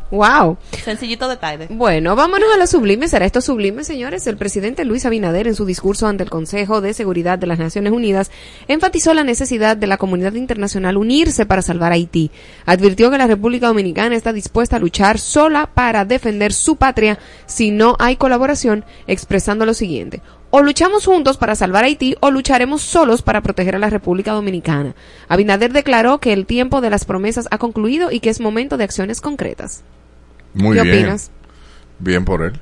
wow. 0.10 0.58
sencillito 0.84 1.28
detalle. 1.28 1.68
Bueno, 1.70 2.16
vámonos 2.16 2.50
a 2.52 2.58
lo 2.58 2.66
sublime. 2.66 3.08
¿Será 3.08 3.26
esto 3.26 3.42
sublime, 3.42 3.84
señores? 3.84 4.26
El 4.26 4.38
presidente 4.38 4.86
Luis 4.86 5.06
Abinader, 5.06 5.48
en 5.48 5.54
su 5.54 5.66
discurso 5.66 6.08
ante 6.08 6.24
el 6.24 6.32
Consejo 6.32 6.82
de 6.82 6.96
Seguridad 6.96 7.38
de 7.38 7.46
las 7.46 7.60
Naciones 7.60 7.94
Unidas, 7.94 8.32
enfatizó 8.68 9.14
la 9.14 9.24
necesidad 9.24 9.78
de 9.78 9.86
la 9.86 9.98
comunidad 9.98 10.34
internacional 10.34 10.98
unirse 10.98 11.46
para 11.46 11.62
salvar 11.62 11.92
a 11.92 11.96
Haití. 11.96 12.32
Advirtió 12.66 13.12
que 13.12 13.20
la 13.20 13.28
República 13.28 13.68
Dominicana 13.68 14.16
está 14.16 14.34
dispuesta 14.34 14.78
a 14.78 14.80
luchar 14.80 15.20
sola 15.20 15.70
para 15.72 16.06
defender 16.06 16.52
su 16.52 16.78
patria 16.78 17.20
si 17.46 17.70
no 17.70 17.98
hay 18.00 18.16
colaboración, 18.16 18.84
expresando 19.06 19.66
lo 19.68 19.76
siguiente. 19.76 20.24
O 20.52 20.62
luchamos 20.62 21.06
juntos 21.06 21.38
para 21.38 21.56
salvar 21.56 21.84
a 21.84 21.88
Haití 21.88 22.16
o 22.22 22.32
lucharemos 22.32 22.82
solos 22.82 23.22
para 23.22 23.42
proteger 23.42 23.76
a 23.76 23.80
la 23.80 23.90
República 23.90 24.32
Dominicana. 24.32 24.96
Abinader 25.28 25.72
declaró 25.74 26.20
que 26.20 26.34
el 26.34 26.46
tiempo 26.48 26.82
de 26.82 26.90
las 26.90 27.06
promesas 27.06 27.48
ha 27.52 27.60
concluido 27.60 28.12
y 28.12 28.20
que 28.20 28.30
es 28.32 28.40
momento 28.40 28.76
de 28.78 28.84
acciones 28.86 29.22
concretas. 29.22 29.84
Muy 30.56 30.76
¿Qué 30.76 30.84
bien. 30.84 30.98
opinas? 30.98 31.32
Bien 32.00 32.26
por 32.26 32.42
él. 32.42 32.60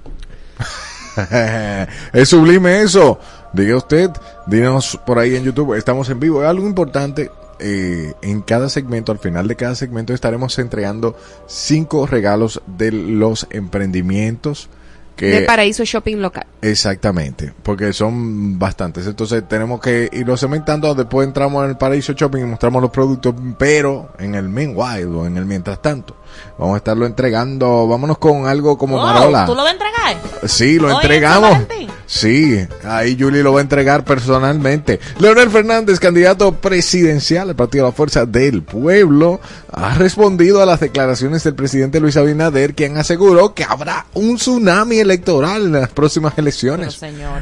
es 2.13 2.27
sublime 2.29 2.81
eso. 2.81 3.19
Diga 3.53 3.77
usted, 3.77 4.09
díganos 4.47 4.99
por 5.05 5.17
ahí 5.19 5.35
en 5.35 5.45
YouTube. 5.45 5.75
Estamos 5.75 6.09
en 6.09 6.19
vivo. 6.19 6.43
Es 6.43 6.49
algo 6.49 6.67
importante. 6.67 7.31
eh, 7.59 8.13
en 8.21 8.41
cada 8.41 8.69
segmento, 8.69 9.11
al 9.11 9.19
final 9.19 9.47
de 9.47 9.55
cada 9.55 9.73
segmento, 9.75 10.13
estaremos 10.13 10.59
entregando 10.59 11.15
cinco 11.47 12.05
regalos 12.05 12.61
de 12.67 12.91
los 12.91 13.47
emprendimientos 13.49 14.69
que 15.17 15.25
de 15.25 15.41
Paraíso 15.41 15.83
Shopping 15.83 16.17
Local. 16.17 16.45
Exactamente, 16.61 17.51
porque 17.63 17.91
son 17.91 18.57
bastantes. 18.57 19.05
Entonces 19.07 19.43
tenemos 19.49 19.81
que 19.81 20.09
irlo 20.13 20.37
cementando. 20.37 20.93
Después 20.95 21.27
entramos 21.27 21.63
en 21.63 21.71
el 21.71 21.77
Paraíso 21.77 22.13
Shopping 22.13 22.41
y 22.41 22.45
mostramos 22.45 22.81
los 22.81 22.91
productos, 22.91 23.35
pero 23.57 24.13
en 24.19 24.35
el 24.35 24.47
meanwhile 24.47 25.05
o 25.05 25.25
en 25.25 25.35
el 25.35 25.45
mientras 25.45 25.81
tanto, 25.81 26.15
vamos 26.57 26.75
a 26.75 26.77
estarlo 26.77 27.05
entregando. 27.05 27.87
Vámonos 27.87 28.17
con 28.17 28.47
algo 28.47 28.77
como 28.77 28.97
Oh, 28.97 29.05
Marola. 29.05 29.45
¿Tú 29.45 29.55
lo 29.55 29.63
vas 29.63 29.69
a 29.69 29.73
entregar? 29.73 30.17
Sí, 30.45 30.79
lo 30.79 30.87
Hoy 30.87 30.95
entregamos. 30.95 31.57
Sí, 32.05 32.65
ahí 32.85 33.17
Julie 33.19 33.43
lo 33.43 33.51
va 33.51 33.59
a 33.59 33.61
entregar 33.63 34.05
personalmente. 34.05 34.99
Leonel 35.19 35.49
Fernández, 35.49 35.99
candidato 35.99 36.53
presidencial 36.53 37.47
del 37.47 37.55
Partido 37.57 37.83
de 37.83 37.91
la 37.91 37.95
Fuerza 37.95 38.25
del 38.25 38.63
Pueblo, 38.63 39.41
ha 39.73 39.93
respondido 39.95 40.61
a 40.61 40.65
las 40.65 40.79
declaraciones 40.79 41.43
del 41.43 41.55
presidente 41.55 41.99
Luis 41.99 42.15
Abinader, 42.15 42.75
quien 42.75 42.97
aseguró 42.97 43.53
que 43.53 43.65
habrá 43.65 44.05
un 44.13 44.37
tsunami 44.37 44.99
electoral 44.99 45.63
en 45.63 45.71
las 45.73 45.89
próximas 45.89 46.37
elecciones. 46.37 46.97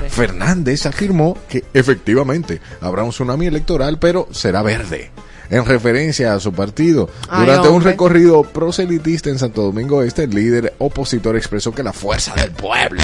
Fernández 0.09 0.85
afirmó 0.87 1.37
que 1.47 1.63
efectivamente 1.73 2.59
habrá 2.81 3.03
un 3.03 3.11
tsunami 3.11 3.45
electoral, 3.45 3.99
pero 3.99 4.27
será 4.31 4.63
verde. 4.63 5.11
En 5.49 5.65
referencia 5.65 6.33
a 6.33 6.39
su 6.39 6.51
partido, 6.53 7.09
Ay, 7.29 7.45
durante 7.45 7.69
un 7.69 7.83
recorrido 7.83 8.43
proselitista 8.43 9.29
en 9.29 9.37
Santo 9.39 9.61
Domingo 9.61 10.01
Este, 10.01 10.23
el 10.23 10.31
líder 10.31 10.73
opositor 10.79 11.35
expresó 11.35 11.71
que 11.71 11.83
la 11.83 11.93
fuerza 11.93 12.33
del 12.35 12.51
pueblo 12.51 13.03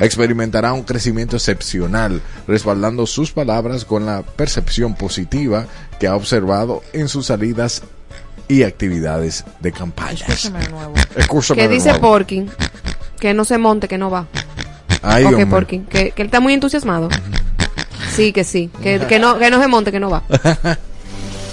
experimentará 0.00 0.72
un 0.72 0.82
crecimiento 0.82 1.36
excepcional, 1.36 2.20
respaldando 2.46 3.06
sus 3.06 3.32
palabras 3.32 3.84
con 3.84 4.06
la 4.06 4.22
percepción 4.22 4.94
positiva 4.94 5.66
que 5.98 6.06
ha 6.06 6.16
observado 6.16 6.82
en 6.92 7.08
sus 7.08 7.26
salidas 7.26 7.82
y 8.48 8.62
actividades 8.62 9.44
de 9.60 9.72
campaña. 9.72 10.26
Que 11.54 11.68
dice. 11.68 11.94
Porkin 11.94 12.50
que 13.24 13.32
no 13.32 13.46
se 13.46 13.56
monte, 13.56 13.88
que 13.88 13.96
no 13.96 14.10
va. 14.10 14.26
Ay, 15.00 15.24
ok, 15.24 15.30
hombre. 15.30 15.46
Porkin, 15.46 15.86
que, 15.86 16.10
que 16.10 16.22
él 16.22 16.26
está 16.26 16.40
muy 16.40 16.52
entusiasmado. 16.52 17.08
Sí, 18.14 18.34
que 18.34 18.44
sí, 18.44 18.70
que, 18.82 19.00
que 19.08 19.18
no, 19.18 19.38
que 19.38 19.50
no 19.50 19.60
se 19.60 19.66
monte, 19.66 19.90
que 19.92 19.98
no 19.98 20.10
va. 20.10 20.22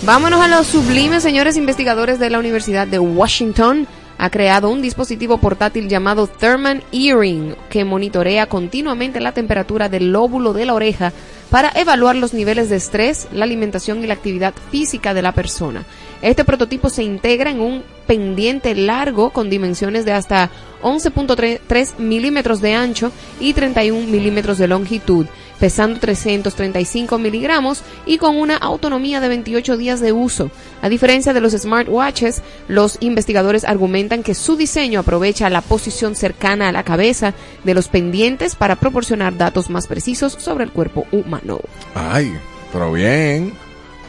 Vámonos 0.03 0.41
a 0.41 0.47
los 0.47 0.65
sublimes 0.65 1.21
señores 1.21 1.57
investigadores 1.57 2.17
de 2.17 2.31
la 2.31 2.39
Universidad 2.39 2.87
de 2.87 2.97
Washington. 2.97 3.87
Ha 4.17 4.31
creado 4.31 4.71
un 4.71 4.81
dispositivo 4.81 5.37
portátil 5.37 5.89
llamado 5.89 6.25
Therman 6.25 6.81
Earring 6.91 7.55
que 7.69 7.85
monitorea 7.85 8.47
continuamente 8.47 9.19
la 9.19 9.33
temperatura 9.33 9.89
del 9.89 10.11
lóbulo 10.11 10.53
de 10.53 10.65
la 10.65 10.73
oreja 10.73 11.13
para 11.51 11.71
evaluar 11.75 12.15
los 12.15 12.33
niveles 12.33 12.69
de 12.69 12.77
estrés, 12.77 13.27
la 13.31 13.43
alimentación 13.45 14.03
y 14.03 14.07
la 14.07 14.15
actividad 14.15 14.55
física 14.71 15.13
de 15.13 15.21
la 15.21 15.33
persona. 15.33 15.85
Este 16.23 16.45
prototipo 16.45 16.89
se 16.89 17.03
integra 17.03 17.51
en 17.51 17.61
un 17.61 17.83
pendiente 18.07 18.73
largo 18.73 19.29
con 19.29 19.51
dimensiones 19.51 20.03
de 20.03 20.13
hasta 20.13 20.49
11.3 20.81 21.97
milímetros 21.99 22.59
de 22.59 22.73
ancho 22.73 23.11
y 23.39 23.53
31 23.53 24.07
milímetros 24.07 24.57
de 24.57 24.67
longitud, 24.67 25.27
pesando 25.61 25.99
335 25.99 27.19
miligramos 27.19 27.83
y 28.07 28.17
con 28.17 28.35
una 28.35 28.57
autonomía 28.57 29.21
de 29.21 29.27
28 29.27 29.77
días 29.77 30.01
de 30.01 30.11
uso. 30.11 30.49
A 30.81 30.89
diferencia 30.89 31.33
de 31.33 31.39
los 31.39 31.53
smartwatches, 31.53 32.41
los 32.67 32.97
investigadores 32.99 33.63
argumentan 33.63 34.23
que 34.23 34.33
su 34.33 34.57
diseño 34.57 34.99
aprovecha 34.99 35.51
la 35.51 35.61
posición 35.61 36.15
cercana 36.15 36.69
a 36.69 36.71
la 36.71 36.81
cabeza 36.81 37.35
de 37.63 37.75
los 37.75 37.89
pendientes 37.89 38.55
para 38.55 38.75
proporcionar 38.75 39.37
datos 39.37 39.69
más 39.69 39.85
precisos 39.85 40.33
sobre 40.33 40.63
el 40.63 40.71
cuerpo 40.71 41.05
humano. 41.11 41.59
Ay, 41.93 42.33
pero 42.73 42.91
bien. 42.91 43.53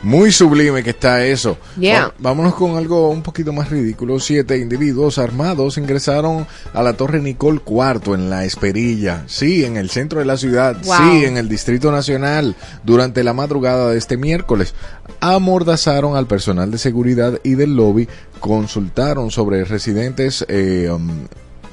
Muy 0.02 0.32
sublime 0.32 0.82
que 0.82 0.90
está 0.90 1.24
eso. 1.24 1.56
Yeah. 1.78 2.12
Vámonos 2.18 2.54
con 2.54 2.76
algo 2.76 3.08
un 3.10 3.22
poquito 3.22 3.52
más 3.52 3.70
ridículo. 3.70 4.18
Siete 4.18 4.58
individuos 4.58 5.18
armados 5.18 5.78
ingresaron 5.78 6.46
a 6.74 6.82
la 6.82 6.94
Torre 6.94 7.20
Nicole 7.20 7.60
IV 7.64 8.14
en 8.14 8.28
La 8.28 8.44
Esperilla. 8.44 9.22
Sí, 9.28 9.64
en 9.64 9.76
el 9.76 9.90
centro 9.90 10.18
de 10.18 10.24
la 10.24 10.36
ciudad. 10.36 10.76
Wow. 10.82 10.96
Sí, 10.96 11.24
en 11.24 11.36
el 11.36 11.48
Distrito 11.48 11.92
Nacional. 11.92 12.56
Durante 12.82 13.22
la 13.22 13.32
madrugada 13.32 13.90
de 13.90 13.98
este 13.98 14.16
miércoles. 14.16 14.74
Amordazaron 15.20 16.16
al 16.16 16.26
personal 16.26 16.72
de 16.72 16.78
seguridad 16.78 17.38
y 17.44 17.54
del 17.54 17.76
lobby. 17.76 18.08
Consultaron 18.40 19.30
sobre 19.30 19.64
residentes 19.64 20.44
eh, 20.48 20.90
um, 20.90 21.26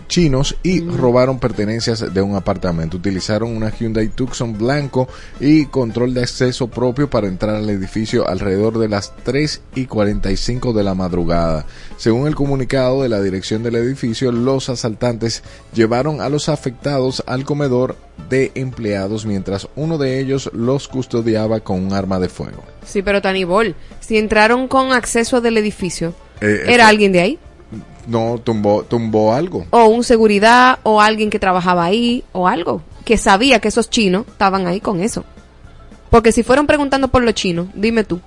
chinos 0.10 0.58
y 0.64 0.82
robaron 0.82 1.40
pertenencias 1.40 2.14
de 2.14 2.22
un 2.22 2.36
apartamento. 2.36 2.98
Utilizaron 2.98 3.56
una 3.56 3.70
Hyundai 3.70 4.10
Tucson 4.10 4.58
blanco 4.58 5.08
y 5.40 5.68
control 5.68 6.14
de 6.14 6.24
acceso 6.24 6.68
propio 6.68 7.10
para 7.10 7.28
entrar 7.28 7.56
al 7.56 7.70
edificio 7.70 8.28
alrededor 8.28 8.78
de 8.80 8.90
las 8.90 9.16
3 9.24 9.62
y 9.76 9.86
45 9.86 10.74
de 10.74 10.84
la 10.84 10.96
madrugada. 10.96 11.66
Según 11.96 12.28
el 12.28 12.36
comunicado 12.36 13.04
de 13.04 13.10
la 13.10 13.22
dirección 13.22 13.64
del 13.64 13.76
edificio, 13.76 14.34
los 14.34 14.68
asaltantes 14.68 15.44
llevaron 15.74 16.20
a 16.20 16.28
los 16.28 16.50
afectados 16.50 17.24
al 17.26 17.46
comedor 17.46 17.96
de 18.30 18.52
empleados 18.56 19.26
mientras 19.26 19.70
uno 19.76 19.98
de 19.98 20.20
ellos 20.20 20.50
los 20.54 20.88
custodiaba 20.90 21.62
con 21.62 21.82
un 21.82 21.94
arma 21.94 22.20
de 22.20 22.28
fuego. 22.28 22.64
Sí, 22.86 23.02
pero 23.02 23.22
Tanibol, 23.22 23.76
si 24.02 24.18
entraron 24.18 24.68
con 24.68 24.92
acceso 24.92 25.40
del 25.40 25.58
edificio, 25.58 26.14
Eh, 26.42 26.64
¿era 26.68 26.88
alguien 26.88 27.12
de 27.12 27.22
ahí? 27.22 27.40
No, 28.10 28.40
tumbó, 28.44 28.84
tumbó 28.84 29.34
algo. 29.34 29.66
o 29.70 29.86
un 29.86 30.04
seguridad 30.04 30.80
o 30.84 31.00
alguien 31.00 31.30
que 31.30 31.40
trabajaba 31.40 31.86
ahí 31.86 32.24
o 32.32 32.48
algo 32.48 32.82
que 33.06 33.18
sabía 33.18 33.60
que 33.60 33.68
esos 33.70 33.90
chinos 33.90 34.26
estaban 34.28 34.68
ahí 34.68 34.80
con 34.82 35.00
eso. 35.02 35.24
Porque 36.10 36.32
si 36.32 36.44
fueron 36.44 36.68
preguntando 36.68 37.08
por 37.08 37.24
los 37.24 37.34
chinos, 37.36 37.68
dime 37.74 38.04
tú, 38.04 38.20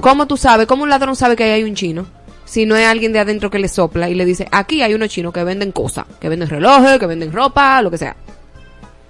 ¿cómo 0.00 0.26
tú 0.26 0.36
sabes? 0.36 0.66
¿Cómo 0.66 0.82
un 0.82 0.90
ladrón 0.90 1.16
sabe 1.16 1.34
que 1.36 1.44
ahí 1.44 1.50
hay 1.50 1.64
un 1.64 1.74
chino? 1.74 2.06
Si 2.44 2.66
no 2.66 2.76
es 2.76 2.86
alguien 2.86 3.12
de 3.12 3.20
adentro 3.20 3.50
que 3.50 3.58
le 3.58 3.68
sopla 3.68 4.10
y 4.10 4.14
le 4.14 4.24
dice, 4.24 4.48
aquí 4.50 4.82
hay 4.82 4.92
unos 4.92 5.08
chinos 5.08 5.32
que 5.32 5.44
venden 5.44 5.70
cosas, 5.72 6.04
que 6.18 6.28
venden 6.28 6.48
relojes, 6.48 6.98
que 6.98 7.06
venden 7.06 7.32
ropa, 7.32 7.80
lo 7.80 7.90
que 7.90 7.98
sea. 7.98 8.16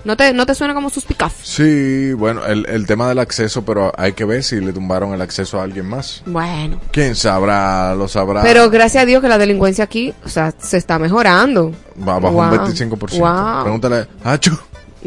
¿No 0.02 0.16
te, 0.16 0.32
no 0.32 0.46
te 0.46 0.54
suena 0.54 0.72
como 0.72 0.88
suspicaz? 0.88 1.32
Sí, 1.42 2.12
bueno, 2.14 2.44
el, 2.46 2.64
el 2.70 2.86
tema 2.86 3.08
del 3.08 3.18
acceso, 3.18 3.64
pero 3.64 3.92
hay 3.98 4.12
que 4.14 4.24
ver 4.24 4.42
si 4.42 4.58
le 4.60 4.72
tumbaron 4.72 5.12
el 5.12 5.20
acceso 5.20 5.60
a 5.60 5.64
alguien 5.64 5.86
más. 5.86 6.22
Bueno. 6.24 6.80
¿Quién 6.90 7.14
sabrá? 7.14 7.94
Lo 7.94 8.08
sabrá. 8.08 8.42
Pero 8.42 8.70
gracias 8.70 9.02
a 9.02 9.06
Dios 9.06 9.20
que 9.20 9.28
la 9.28 9.36
delincuencia 9.36 9.84
aquí, 9.84 10.14
o 10.24 10.28
sea, 10.30 10.54
se 10.58 10.78
está 10.78 10.98
mejorando. 10.98 11.72
Va 11.98 12.18
bajo 12.18 12.34
Wow. 12.36 12.44
un 12.44 12.50
25%. 12.50 13.18
Wow. 13.18 13.62
Pregúntale, 13.64 14.06
Hacho. 14.24 14.58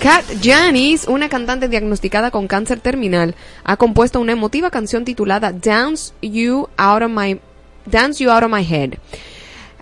Kat 0.00 0.24
Janis, 0.42 1.04
una 1.08 1.28
cantante 1.28 1.68
diagnosticada 1.68 2.30
con 2.30 2.46
cáncer 2.48 2.80
terminal, 2.80 3.34
ha 3.64 3.76
compuesto 3.76 4.18
una 4.20 4.32
emotiva 4.32 4.70
canción 4.70 5.04
titulada 5.04 5.52
Dance 5.52 6.12
You 6.22 6.68
Out 6.78 7.02
of 7.02 7.10
My 7.10 7.38
Dance 7.84 8.22
You 8.24 8.30
Out 8.30 8.44
of 8.44 8.50
My 8.50 8.64
Head 8.64 8.94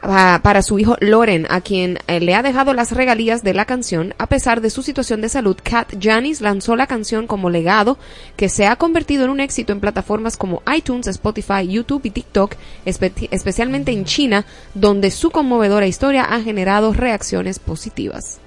para 0.00 0.62
su 0.62 0.78
hijo 0.78 0.96
Loren, 1.00 1.46
a 1.50 1.60
quien 1.60 1.98
eh, 2.06 2.20
le 2.20 2.34
ha 2.34 2.42
dejado 2.42 2.72
las 2.74 2.92
regalías 2.92 3.42
de 3.42 3.54
la 3.54 3.64
canción. 3.64 4.14
A 4.18 4.26
pesar 4.26 4.60
de 4.60 4.70
su 4.70 4.82
situación 4.82 5.20
de 5.20 5.28
salud, 5.28 5.56
Kat 5.62 5.92
Janis 6.00 6.40
lanzó 6.40 6.76
la 6.76 6.86
canción 6.86 7.26
como 7.26 7.50
legado 7.50 7.98
que 8.36 8.48
se 8.48 8.66
ha 8.66 8.76
convertido 8.76 9.24
en 9.24 9.30
un 9.30 9.40
éxito 9.40 9.72
en 9.72 9.80
plataformas 9.80 10.36
como 10.36 10.62
iTunes, 10.74 11.06
Spotify, 11.06 11.66
YouTube 11.68 12.02
y 12.04 12.10
TikTok, 12.10 12.54
espe- 12.86 13.28
especialmente 13.30 13.92
en 13.92 14.04
China, 14.04 14.44
donde 14.74 15.10
su 15.10 15.30
conmovedora 15.30 15.86
historia 15.86 16.24
ha 16.24 16.40
generado 16.40 16.92
reacciones 16.92 17.58
positivas. 17.58 18.38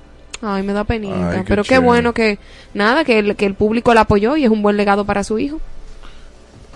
Ay, 0.41 0.63
me 0.63 0.73
da 0.73 0.83
penita. 0.85 1.29
Ay, 1.31 1.37
qué 1.39 1.43
pero 1.47 1.63
qué 1.63 1.77
bueno 1.77 2.13
que, 2.13 2.39
nada, 2.73 3.03
que 3.03 3.19
el, 3.19 3.35
que 3.35 3.45
el 3.45 3.53
público 3.53 3.93
la 3.93 4.01
apoyó 4.01 4.37
y 4.37 4.43
es 4.43 4.49
un 4.49 4.63
buen 4.63 4.75
legado 4.77 5.05
para 5.05 5.23
su 5.23 5.37
hijo. 5.37 5.59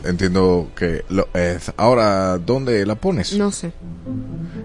Entiendo 0.06 0.70
que 0.76 1.04
lo 1.10 1.28
es. 1.34 1.72
Ahora, 1.78 2.38
¿dónde 2.38 2.86
la 2.86 2.96
pones? 2.96 3.34
No 3.38 3.52
sé. 3.52 3.72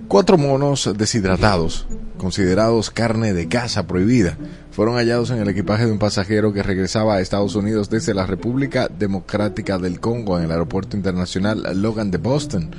Cuatro 0.08 0.36
monos 0.36 0.90
deshidratados, 0.96 1.86
considerados 2.20 2.90
carne 2.90 3.32
de 3.32 3.48
caza 3.48 3.86
prohibida, 3.86 4.36
fueron 4.72 4.96
hallados 4.96 5.30
en 5.30 5.38
el 5.38 5.48
equipaje 5.48 5.86
de 5.86 5.92
un 5.92 5.98
pasajero 5.98 6.52
que 6.52 6.62
regresaba 6.62 7.14
a 7.14 7.20
Estados 7.20 7.54
Unidos 7.54 7.88
desde 7.88 8.12
la 8.12 8.26
República 8.26 8.88
Democrática 8.88 9.78
del 9.78 10.00
Congo 10.00 10.38
en 10.38 10.44
el 10.44 10.52
aeropuerto 10.52 10.98
internacional 10.98 11.64
Logan 11.80 12.10
de 12.10 12.18
Boston. 12.18 12.70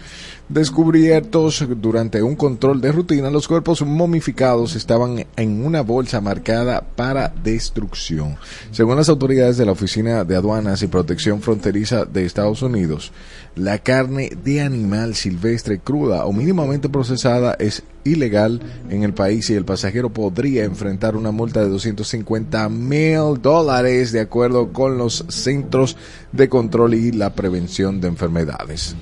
Descubiertos 0.47 1.65
durante 1.77 2.21
un 2.21 2.35
control 2.35 2.81
de 2.81 2.91
rutina, 2.91 3.29
los 3.29 3.47
cuerpos 3.47 3.81
momificados 3.81 4.75
estaban 4.75 5.25
en 5.35 5.65
una 5.65 5.81
bolsa 5.81 6.21
marcada 6.21 6.81
para 6.81 7.33
destrucción. 7.43 8.35
Según 8.71 8.97
las 8.97 9.09
autoridades 9.09 9.57
de 9.57 9.65
la 9.65 9.71
Oficina 9.71 10.23
de 10.23 10.35
Aduanas 10.35 10.83
y 10.83 10.87
Protección 10.87 11.41
Fronteriza 11.41 12.05
de 12.05 12.25
Estados 12.25 12.61
Unidos, 12.61 13.11
la 13.55 13.79
carne 13.79 14.31
de 14.43 14.61
animal 14.61 15.15
silvestre 15.15 15.79
cruda 15.79 16.25
o 16.25 16.33
mínimamente 16.33 16.89
procesada 16.89 17.55
es 17.59 17.83
ilegal 18.03 18.61
en 18.89 19.03
el 19.03 19.13
país 19.31 19.49
y 19.49 19.53
el 19.55 19.63
pasajero 19.63 20.09
podría 20.09 20.65
enfrentar 20.65 21.15
una 21.15 21.31
multa 21.31 21.61
de 21.61 21.69
250 21.69 22.67
mil 22.67 23.41
dólares 23.41 24.11
de 24.11 24.19
acuerdo 24.19 24.73
con 24.73 24.97
los 24.97 25.23
Centros 25.29 25.95
de 26.33 26.49
Control 26.49 26.93
y 26.95 27.11
la 27.13 27.33
Prevención 27.33 28.01
de 28.01 28.09
Enfermedades. 28.09 28.93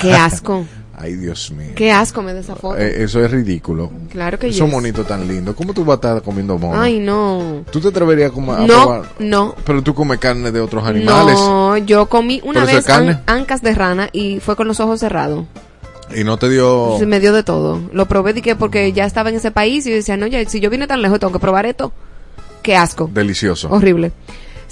Qué 0.00 0.12
asco. 0.14 0.64
Ay, 0.94 1.16
Dios 1.16 1.50
mío. 1.50 1.72
Qué 1.74 1.90
asco 1.90 2.22
me 2.22 2.32
da 2.34 2.38
esa 2.40 2.54
foto. 2.54 2.78
Eh, 2.78 3.02
eso 3.02 3.24
es 3.24 3.30
ridículo. 3.32 3.90
claro 4.10 4.38
que 4.38 4.46
Esos 4.48 4.66
yes. 4.66 4.72
monitos 4.72 5.04
tan 5.08 5.26
lindos. 5.26 5.56
¿Cómo 5.56 5.74
tú 5.74 5.84
vas 5.84 5.94
a 5.94 5.96
estar 5.96 6.22
comiendo 6.22 6.56
mono? 6.58 6.80
Ay, 6.80 7.00
no. 7.00 7.64
¿Tú 7.72 7.80
te 7.80 7.88
atreverías 7.88 8.30
a, 8.30 8.34
comer- 8.34 8.56
a 8.58 8.66
No, 8.66 8.66
probar? 8.84 9.02
no. 9.18 9.56
Pero 9.64 9.82
tú 9.82 9.92
comes 9.94 10.18
carne 10.20 10.52
de 10.52 10.60
otros 10.60 10.86
animales. 10.86 11.34
No, 11.36 11.76
yo 11.78 12.06
comí 12.08 12.40
una 12.44 12.64
¿Pero 12.64 12.78
eso 12.78 12.86
vez 12.86 12.88
an- 12.90 13.22
ancas 13.26 13.60
de 13.62 13.74
rana 13.74 14.08
y 14.12 14.38
fue 14.38 14.54
con 14.54 14.68
los 14.68 14.78
ojos 14.78 15.00
cerrados. 15.00 15.46
Y 16.16 16.24
no 16.24 16.36
te 16.38 16.48
dio... 16.48 16.96
Se 16.98 17.06
me 17.06 17.20
dio 17.20 17.32
de 17.32 17.42
todo. 17.42 17.80
Lo 17.92 18.06
probé 18.06 18.34
que 18.40 18.56
porque 18.56 18.92
ya 18.92 19.04
estaba 19.04 19.30
en 19.30 19.36
ese 19.36 19.50
país 19.50 19.86
y 19.86 19.90
yo 19.90 19.96
decía, 19.96 20.16
no, 20.16 20.26
ya, 20.26 20.44
si 20.48 20.60
yo 20.60 20.70
vine 20.70 20.86
tan 20.86 21.02
lejos 21.02 21.20
tengo 21.20 21.32
que 21.32 21.38
probar 21.38 21.66
esto. 21.66 21.92
Qué 22.62 22.76
asco. 22.76 23.10
Delicioso. 23.12 23.68
Horrible. 23.70 24.12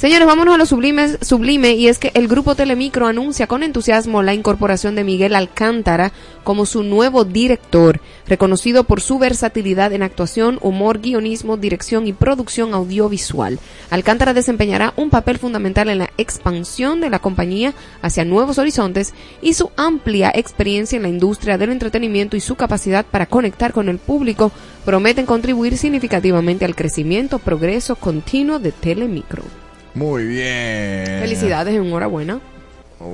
Señores, 0.00 0.26
vámonos 0.26 0.54
a 0.54 0.56
lo 0.56 0.64
sublime, 0.64 1.18
sublime 1.20 1.74
y 1.74 1.88
es 1.88 1.98
que 1.98 2.10
el 2.14 2.26
grupo 2.26 2.54
Telemicro 2.54 3.06
anuncia 3.06 3.46
con 3.46 3.62
entusiasmo 3.62 4.22
la 4.22 4.32
incorporación 4.32 4.94
de 4.94 5.04
Miguel 5.04 5.34
Alcántara 5.34 6.10
como 6.42 6.64
su 6.64 6.82
nuevo 6.82 7.26
director, 7.26 8.00
reconocido 8.26 8.84
por 8.84 9.02
su 9.02 9.18
versatilidad 9.18 9.92
en 9.92 10.02
actuación, 10.02 10.58
humor, 10.62 11.00
guionismo, 11.00 11.58
dirección 11.58 12.06
y 12.06 12.14
producción 12.14 12.72
audiovisual. 12.72 13.58
Alcántara 13.90 14.32
desempeñará 14.32 14.94
un 14.96 15.10
papel 15.10 15.36
fundamental 15.36 15.90
en 15.90 15.98
la 15.98 16.10
expansión 16.16 17.02
de 17.02 17.10
la 17.10 17.18
compañía 17.18 17.74
hacia 18.00 18.24
nuevos 18.24 18.56
horizontes 18.56 19.12
y 19.42 19.52
su 19.52 19.70
amplia 19.76 20.32
experiencia 20.34 20.96
en 20.96 21.02
la 21.02 21.10
industria 21.10 21.58
del 21.58 21.72
entretenimiento 21.72 22.38
y 22.38 22.40
su 22.40 22.54
capacidad 22.54 23.04
para 23.04 23.26
conectar 23.26 23.74
con 23.74 23.90
el 23.90 23.98
público 23.98 24.50
prometen 24.86 25.26
contribuir 25.26 25.76
significativamente 25.76 26.64
al 26.64 26.74
crecimiento, 26.74 27.38
progreso 27.38 27.96
continuo 27.96 28.58
de 28.58 28.72
Telemicro. 28.72 29.59
Muy 29.94 30.24
bien. 30.24 31.20
Felicidades, 31.20 31.74
enhorabuena. 31.74 32.40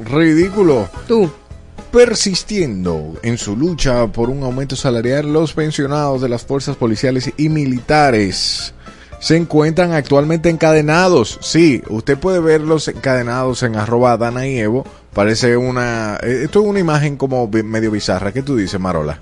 Ridículo. 0.05 0.89
Tú. 1.07 1.31
Persistiendo 1.93 3.15
en 3.23 3.39
su 3.39 3.57
lucha 3.57 4.07
por 4.09 4.29
un 4.29 4.43
aumento 4.43 4.77
salarial, 4.77 5.33
los 5.33 5.55
pensionados 5.55 6.21
de 6.21 6.29
las 6.29 6.45
fuerzas 6.45 6.77
policiales 6.77 7.33
y 7.37 7.49
militares 7.49 8.75
se 9.19 9.37
encuentran 9.37 9.93
actualmente 9.93 10.51
encadenados. 10.51 11.39
Sí, 11.41 11.83
usted 11.89 12.19
puede 12.19 12.41
verlos 12.41 12.89
encadenados 12.89 13.63
en 13.63 13.77
arroba 13.77 14.17
Dana 14.19 14.47
y 14.47 14.59
Evo. 14.59 14.85
Parece 15.15 15.57
una... 15.57 16.19
eh, 16.23 16.43
Esto 16.45 16.61
es 16.61 16.67
una 16.67 16.81
imagen 16.81 17.17
como 17.17 17.49
medio 17.49 17.91
bizarra. 17.91 18.33
¿Qué 18.33 18.43
tú 18.43 18.57
dices, 18.57 18.79
Marola? 18.79 19.19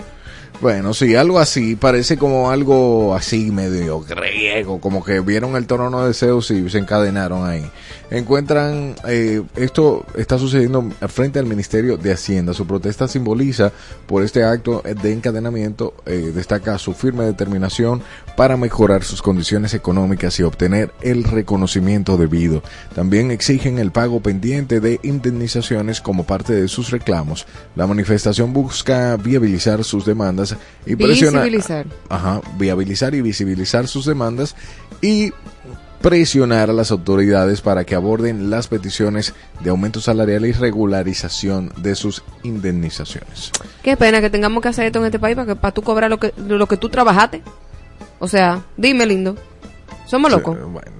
Bueno, 0.60 0.94
sí, 0.94 1.14
algo 1.14 1.40
así, 1.40 1.76
parece 1.76 2.16
como 2.16 2.50
algo 2.50 3.14
así 3.14 3.50
medio 3.50 4.00
griego, 4.00 4.80
como 4.80 5.04
que 5.04 5.20
vieron 5.20 5.56
el 5.56 5.66
trono 5.66 6.06
de 6.06 6.14
Zeus 6.14 6.50
y 6.52 6.70
se 6.70 6.78
encadenaron 6.78 7.46
ahí. 7.46 7.68
Encuentran, 8.10 8.94
eh, 9.06 9.42
esto 9.56 10.06
está 10.16 10.38
sucediendo 10.38 10.88
frente 11.08 11.38
al 11.38 11.46
Ministerio 11.46 11.96
de 11.96 12.12
Hacienda. 12.12 12.54
Su 12.54 12.66
protesta 12.66 13.08
simboliza 13.08 13.72
por 14.06 14.22
este 14.22 14.44
acto 14.44 14.82
de 14.84 15.12
encadenamiento, 15.12 15.94
eh, 16.06 16.30
destaca 16.34 16.78
su 16.78 16.94
firme 16.94 17.24
determinación 17.24 18.02
para 18.36 18.56
mejorar 18.56 19.04
sus 19.04 19.22
condiciones 19.22 19.74
económicas 19.74 20.38
y 20.40 20.42
obtener 20.42 20.92
el 21.02 21.24
reconocimiento 21.24 22.16
debido. 22.16 22.62
También 22.94 23.30
exigen 23.30 23.78
el 23.78 23.92
pago 23.92 24.20
pendiente 24.20 24.80
de 24.80 25.00
indemnizaciones 25.02 26.00
como 26.00 26.24
parte 26.24 26.52
de 26.52 26.68
sus 26.68 26.90
reclamos. 26.90 27.46
La 27.76 27.86
manifestación 27.86 28.52
busca 28.52 29.16
viabilizar 29.16 29.84
sus 29.84 30.04
demandas 30.04 30.56
y 30.86 30.96
presionar 30.96 31.44
Visibilizar. 31.44 31.86
ajá, 32.08 32.40
viabilizar 32.58 33.14
y 33.14 33.22
visibilizar 33.22 33.86
sus 33.88 34.06
demandas 34.06 34.56
y 35.00 35.32
presionar 36.00 36.68
a 36.68 36.74
las 36.74 36.90
autoridades 36.90 37.62
para 37.62 37.84
que 37.84 37.94
aborden 37.94 38.50
las 38.50 38.68
peticiones 38.68 39.32
de 39.60 39.70
aumento 39.70 40.02
salarial 40.02 40.44
y 40.44 40.52
regularización 40.52 41.72
de 41.78 41.94
sus 41.94 42.22
indemnizaciones. 42.42 43.50
Qué 43.82 43.96
pena 43.96 44.20
que 44.20 44.28
tengamos 44.28 44.62
que 44.62 44.68
hacer 44.68 44.84
esto 44.84 44.98
en 44.98 45.06
este 45.06 45.18
país 45.18 45.34
para 45.34 45.46
que 45.46 45.56
para 45.56 45.72
tú 45.72 45.80
cobrar 45.80 46.10
lo 46.10 46.18
que 46.20 46.34
lo 46.36 46.66
que 46.66 46.76
tú 46.76 46.90
trabajaste. 46.90 47.42
O 48.24 48.28
sea, 48.28 48.62
dime 48.78 49.04
lindo. 49.04 49.36
Somos 50.06 50.32
locos. 50.32 50.56
Sí, 50.56 50.64
bueno, 50.64 50.90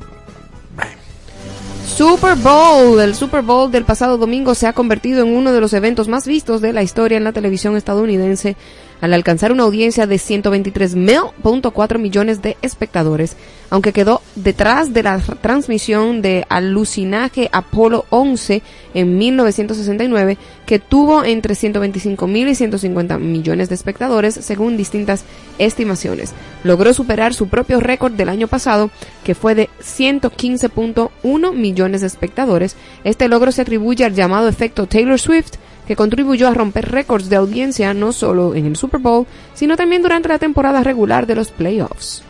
Super 1.97 2.35
Bowl, 2.35 3.01
el 3.01 3.15
Super 3.15 3.41
Bowl 3.41 3.71
del 3.71 3.85
pasado 3.85 4.19
domingo 4.19 4.55
se 4.55 4.67
ha 4.67 4.75
convertido 4.75 5.23
en 5.23 5.35
uno 5.35 5.53
de 5.53 5.61
los 5.61 5.73
eventos 5.73 6.07
más 6.07 6.27
vistos 6.27 6.61
de 6.61 6.75
la 6.75 6.83
historia 6.83 7.17
en 7.17 7.25
la 7.25 7.33
televisión 7.33 7.77
estadounidense 7.77 8.57
al 9.01 9.13
alcanzar 9.13 9.53
una 9.53 9.65
audiencia 9.65 10.07
de 10.07 10.17
123.4 10.17 11.99
millones 11.99 12.43
de 12.43 12.57
espectadores, 12.63 13.37
aunque 13.71 13.93
quedó 13.93 14.23
detrás 14.35 14.93
de 14.93 15.03
la 15.03 15.19
transmisión 15.19 16.23
de 16.23 16.47
Alucinaje 16.49 17.49
Apolo 17.53 18.07
11 18.11 18.63
en 18.95 19.19
1969, 19.19 20.39
que 20.67 20.79
tuvo 20.79 21.25
entre 21.25 21.55
125.000 21.55 22.51
y 22.51 22.55
150 22.55 23.19
millones 23.19 23.69
de 23.69 23.75
espectadores, 23.75 24.35
según 24.35 24.77
distintas 24.77 25.25
estimaciones. 25.59 26.33
Logró 26.63 26.95
superar 26.95 27.35
su 27.35 27.49
propio 27.49 27.81
récord 27.81 28.13
del 28.13 28.29
año 28.29 28.49
pasado, 28.49 28.91
que 29.25 29.35
fue 29.35 29.55
de 29.55 29.69
115.1 29.83 31.55
millones 31.55 32.01
de 32.01 32.07
espectadores. 32.07 32.77
Este 33.05 33.29
logro 33.29 33.53
se 33.53 33.63
atribuye 33.63 34.05
al 34.05 34.15
llamado 34.15 34.49
efecto 34.49 34.87
Taylor 34.87 35.19
Swift, 35.19 35.55
que 35.87 35.97
contribuyó 35.97 36.49
a 36.49 36.55
romper 36.55 36.91
récords 36.91 37.29
de 37.29 37.37
audiencia 37.37 37.95
no 37.95 38.13
solo 38.13 38.55
en 38.55 38.67
el 38.67 38.77
Super 38.77 39.01
Bowl, 39.01 39.27
sino 39.55 39.77
también 39.77 40.03
durante 40.03 40.29
la 40.29 40.39
temporada 40.39 40.83
regular 40.83 41.27
de 41.27 41.35
los 41.35 41.51
playoffs. 41.51 42.23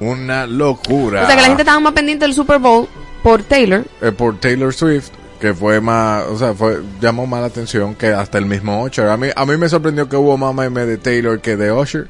una 0.00 0.46
locura. 0.46 1.22
O 1.22 1.26
sea 1.26 1.36
que 1.36 1.42
la 1.42 1.48
gente 1.48 1.62
estaba 1.62 1.80
más 1.80 1.92
pendiente 1.92 2.24
del 2.24 2.34
Super 2.34 2.58
Bowl 2.58 2.88
por 3.22 3.42
Taylor. 3.44 3.84
Eh, 4.00 4.12
por 4.12 4.38
Taylor 4.38 4.74
Swift 4.74 5.10
que 5.42 5.54
fue 5.54 5.80
más, 5.80 6.24
o 6.26 6.38
sea, 6.38 6.54
fue 6.54 6.80
llamó 7.00 7.26
más 7.26 7.40
la 7.40 7.48
atención 7.48 7.96
que 7.96 8.06
hasta 8.06 8.38
el 8.38 8.46
mismo 8.46 8.80
Usher. 8.84 9.08
A 9.08 9.16
mí 9.16 9.26
a 9.34 9.44
mí 9.44 9.56
me 9.56 9.68
sorprendió 9.68 10.08
que 10.08 10.14
hubo 10.14 10.38
más 10.38 10.54
meme 10.54 10.86
de 10.86 10.98
Taylor 10.98 11.40
que 11.40 11.56
de 11.56 11.72
Usher. 11.72 12.06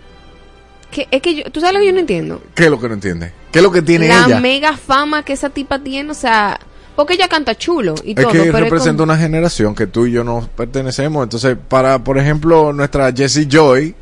Que, 0.91 1.09
es 1.11 1.23
que 1.23 1.37
yo, 1.37 1.45
tú 1.51 1.61
sabes 1.61 1.73
lo 1.73 1.81
que 1.81 1.87
yo 1.87 1.93
no 1.95 2.01
entiendo. 2.01 2.43
¿Qué 2.55 2.65
es 2.65 2.71
lo 2.71 2.79
que 2.79 2.89
no 2.89 2.95
entiende? 2.95 3.33
¿Qué 3.51 3.61
es 3.61 3.63
lo 3.63 3.73
que 3.73 3.81
tiene 3.81 4.07
la 4.09 4.27
ella? 4.27 4.39
mega 4.39 4.77
fama 4.77 5.23
que 5.23 5.33
esa 5.33 5.49
tipa 5.49 5.79
tiene, 5.79 6.11
o 6.11 6.15
sea, 6.15 6.61
porque 6.97 7.15
ella 7.15 7.29
canta 7.29 7.55
chulo 7.57 7.95
y 8.05 8.11
Es 8.11 8.17
todo, 8.17 8.31
que 8.33 8.39
pero 8.45 8.59
es 8.59 8.63
representa 8.65 8.99
como- 9.03 9.13
una 9.13 9.19
generación 9.19 9.75
que 9.75 9.87
tú 9.87 10.07
y 10.07 10.13
yo 10.13 10.25
no 10.25 10.49
pertenecemos. 10.57 11.23
Entonces, 11.25 11.57
para, 11.69 11.99
por 12.03 12.19
ejemplo, 12.19 12.73
nuestra 12.73 13.13
Jessie 13.13 13.47
Joy, 13.51 13.95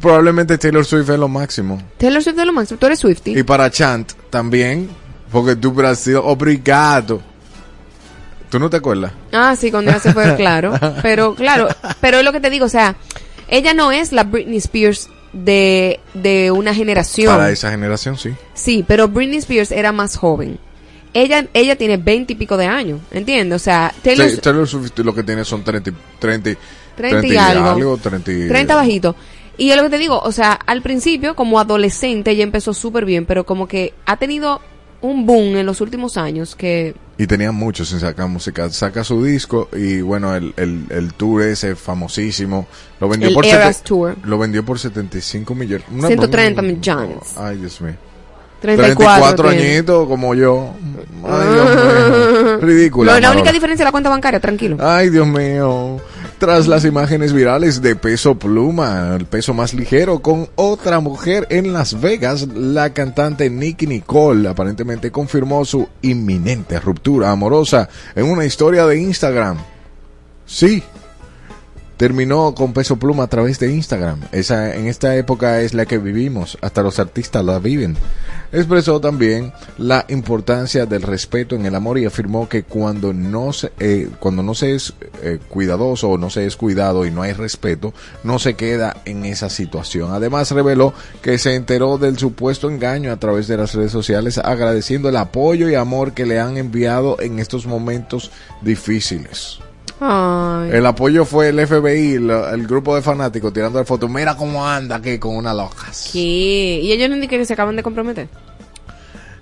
probablemente 0.00 0.56
Taylor 0.58 0.84
Swift 0.84 1.10
es 1.10 1.18
lo 1.18 1.28
máximo. 1.28 1.80
Taylor 1.98 2.22
Swift 2.22 2.36
de 2.36 2.46
lo 2.46 2.52
máximo, 2.52 2.78
tú 2.78 2.86
eres 2.86 2.98
Swifty. 3.00 3.38
Y 3.38 3.42
para 3.42 3.70
Chant 3.70 4.12
también, 4.30 4.88
porque 5.30 5.56
tú 5.56 5.70
hubieras 5.70 5.98
sido 5.98 6.24
obrigado. 6.24 7.20
¿Tú 8.50 8.58
no 8.58 8.68
te 8.68 8.76
acuerdas? 8.76 9.12
Ah, 9.32 9.56
sí, 9.58 9.70
cuando 9.70 9.90
ella 9.90 10.00
se 10.00 10.12
fue, 10.12 10.34
claro. 10.36 10.72
Pero, 11.02 11.34
claro, 11.34 11.68
pero 12.00 12.18
es 12.18 12.24
lo 12.24 12.32
que 12.32 12.40
te 12.40 12.50
digo, 12.50 12.66
o 12.66 12.68
sea, 12.68 12.96
ella 13.48 13.72
no 13.74 13.92
es 13.92 14.12
la 14.12 14.24
Britney 14.24 14.58
Spears 14.58 15.08
de, 15.32 16.00
de 16.12 16.50
una 16.50 16.74
generación. 16.74 17.34
Para 17.34 17.50
esa 17.50 17.70
generación, 17.70 18.18
sí. 18.18 18.34
Sí, 18.52 18.84
pero 18.86 19.08
Britney 19.08 19.38
Spears 19.38 19.70
era 19.72 19.92
más 19.92 20.16
joven. 20.16 20.58
Ella, 21.14 21.46
ella 21.52 21.76
tiene 21.76 21.98
veinte 21.98 22.32
y 22.32 22.36
pico 22.36 22.56
de 22.56 22.66
años, 22.66 23.00
¿entiendes? 23.10 23.56
O 23.56 23.64
sea, 23.64 23.92
Taylor, 24.02 24.30
Sí, 24.30 24.38
Taylor 24.38 24.66
Swift 24.66 24.98
lo 25.00 25.14
que 25.14 25.22
tiene 25.22 25.44
son 25.44 25.62
30, 25.62 25.90
y- 25.90 25.94
30, 26.18 26.50
y- 26.50 26.56
30 26.96 27.26
y 27.26 27.36
algo. 27.36 27.96
30, 27.98 28.32
y- 28.32 28.48
30 28.48 28.74
bajito. 28.76 29.14
Y 29.58 29.70
es 29.70 29.76
lo 29.76 29.82
que 29.82 29.90
te 29.90 29.98
digo, 29.98 30.18
o 30.18 30.32
sea, 30.32 30.52
al 30.52 30.80
principio, 30.80 31.36
como 31.36 31.60
adolescente, 31.60 32.30
ella 32.30 32.42
empezó 32.44 32.72
súper 32.72 33.04
bien, 33.04 33.26
pero 33.26 33.44
como 33.44 33.68
que 33.68 33.92
ha 34.06 34.16
tenido 34.16 34.62
un 35.02 35.26
boom 35.26 35.56
en 35.56 35.66
los 35.66 35.80
últimos 35.82 36.16
años 36.16 36.56
que... 36.56 36.94
Y 37.18 37.26
tenía 37.26 37.52
mucho 37.52 37.84
sin 37.84 38.00
sacar 38.00 38.26
música. 38.28 38.70
Saca 38.70 39.04
su 39.04 39.22
disco 39.22 39.68
y 39.76 40.00
bueno, 40.00 40.34
el, 40.34 40.54
el, 40.56 40.84
el 40.90 41.12
tour 41.12 41.42
ese 41.42 41.76
famosísimo. 41.76 42.66
Lo 43.00 43.08
vendió 43.08 43.28
El 43.28 43.34
por 43.34 43.44
Eras 43.44 43.82
Tour. 43.82 44.16
Lo 44.24 44.38
vendió 44.38 44.64
por 44.64 44.78
75 44.78 45.54
millones. 45.54 45.86
Una- 45.90 46.06
130 46.08 46.62
un- 46.62 46.66
millones. 46.68 47.18
Ay, 47.36 47.58
Dios 47.58 47.80
mío. 47.80 47.96
34, 48.62 48.94
34 48.94 49.50
tiene. 49.50 49.74
añitos 49.74 50.08
como 50.08 50.34
yo. 50.34 50.70
Ay, 51.24 51.48
Dios 51.52 51.66
mío. 51.66 52.58
Ridícula. 52.60 53.12
No, 53.12 53.20
la 53.20 53.32
única 53.32 53.52
diferencia 53.52 53.82
es 53.82 53.86
la 53.86 53.92
cuenta 53.92 54.08
bancaria, 54.08 54.40
tranquilo. 54.40 54.76
Ay, 54.80 55.10
Dios 55.10 55.26
mío. 55.26 56.00
Tras 56.38 56.66
las 56.66 56.84
imágenes 56.84 57.32
virales 57.32 57.82
de 57.82 57.94
Peso 57.94 58.36
Pluma, 58.36 59.14
el 59.16 59.26
peso 59.26 59.54
más 59.54 59.74
ligero, 59.74 60.20
con 60.20 60.48
otra 60.56 60.98
mujer 60.98 61.46
en 61.50 61.72
Las 61.72 62.00
Vegas, 62.00 62.48
la 62.48 62.92
cantante 62.92 63.48
Nicky 63.48 63.86
Nicole 63.86 64.48
aparentemente 64.48 65.12
confirmó 65.12 65.64
su 65.64 65.88
inminente 66.02 66.80
ruptura 66.80 67.30
amorosa 67.30 67.88
en 68.16 68.26
una 68.26 68.44
historia 68.44 68.86
de 68.86 68.98
Instagram. 69.00 69.58
Sí, 70.44 70.82
terminó 71.96 72.54
con 72.54 72.72
Peso 72.72 72.96
Pluma 72.96 73.24
a 73.24 73.28
través 73.28 73.58
de 73.58 73.72
Instagram. 73.72 74.20
Esa 74.32 74.74
en 74.74 74.86
esta 74.86 75.16
época 75.16 75.60
es 75.60 75.74
la 75.74 75.86
que 75.86 75.98
vivimos, 75.98 76.58
hasta 76.60 76.82
los 76.82 76.98
artistas 76.98 77.44
la 77.44 77.58
viven. 77.58 77.96
Expresó 78.52 79.00
también 79.00 79.50
la 79.78 80.04
importancia 80.08 80.84
del 80.84 81.00
respeto 81.00 81.56
en 81.56 81.64
el 81.64 81.74
amor 81.74 81.98
y 81.98 82.04
afirmó 82.04 82.50
que 82.50 82.64
cuando 82.64 83.14
no 83.14 83.54
se 83.54 83.72
eh, 83.78 84.10
cuando 84.20 84.42
no 84.42 84.54
se 84.54 84.74
es 84.74 84.92
eh, 85.22 85.38
cuidadoso 85.48 86.10
o 86.10 86.18
no 86.18 86.28
se 86.28 86.44
es 86.44 86.56
cuidado 86.56 87.06
y 87.06 87.10
no 87.10 87.22
hay 87.22 87.32
respeto, 87.32 87.94
no 88.24 88.38
se 88.38 88.52
queda 88.52 88.98
en 89.06 89.24
esa 89.24 89.48
situación. 89.48 90.12
Además 90.12 90.50
reveló 90.50 90.92
que 91.22 91.38
se 91.38 91.54
enteró 91.54 91.96
del 91.96 92.18
supuesto 92.18 92.68
engaño 92.68 93.10
a 93.10 93.16
través 93.16 93.48
de 93.48 93.56
las 93.56 93.74
redes 93.74 93.92
sociales 93.92 94.36
agradeciendo 94.36 95.08
el 95.08 95.16
apoyo 95.16 95.70
y 95.70 95.74
amor 95.74 96.12
que 96.12 96.26
le 96.26 96.38
han 96.38 96.58
enviado 96.58 97.16
en 97.20 97.38
estos 97.38 97.64
momentos 97.64 98.30
difíciles. 98.60 99.61
Ay. 100.04 100.70
El 100.72 100.84
apoyo 100.86 101.24
fue 101.24 101.50
el 101.50 101.60
FBI, 101.66 102.18
lo- 102.18 102.48
el 102.50 102.66
grupo 102.66 102.94
de 102.96 103.02
fanáticos 103.02 103.52
tirando 103.52 103.78
de 103.78 103.84
fotos. 103.84 104.10
Mira 104.10 104.36
cómo 104.36 104.66
anda 104.66 104.96
aquí 104.96 105.18
con 105.18 105.36
una 105.36 105.54
locas. 105.54 106.10
¿Qué? 106.12 106.80
Y 106.82 106.90
ellos 106.92 107.08
no 107.08 107.14
indican 107.14 107.38
que 107.38 107.44
se 107.46 107.52
acaban 107.52 107.76
de 107.76 107.82
comprometer. 107.82 108.28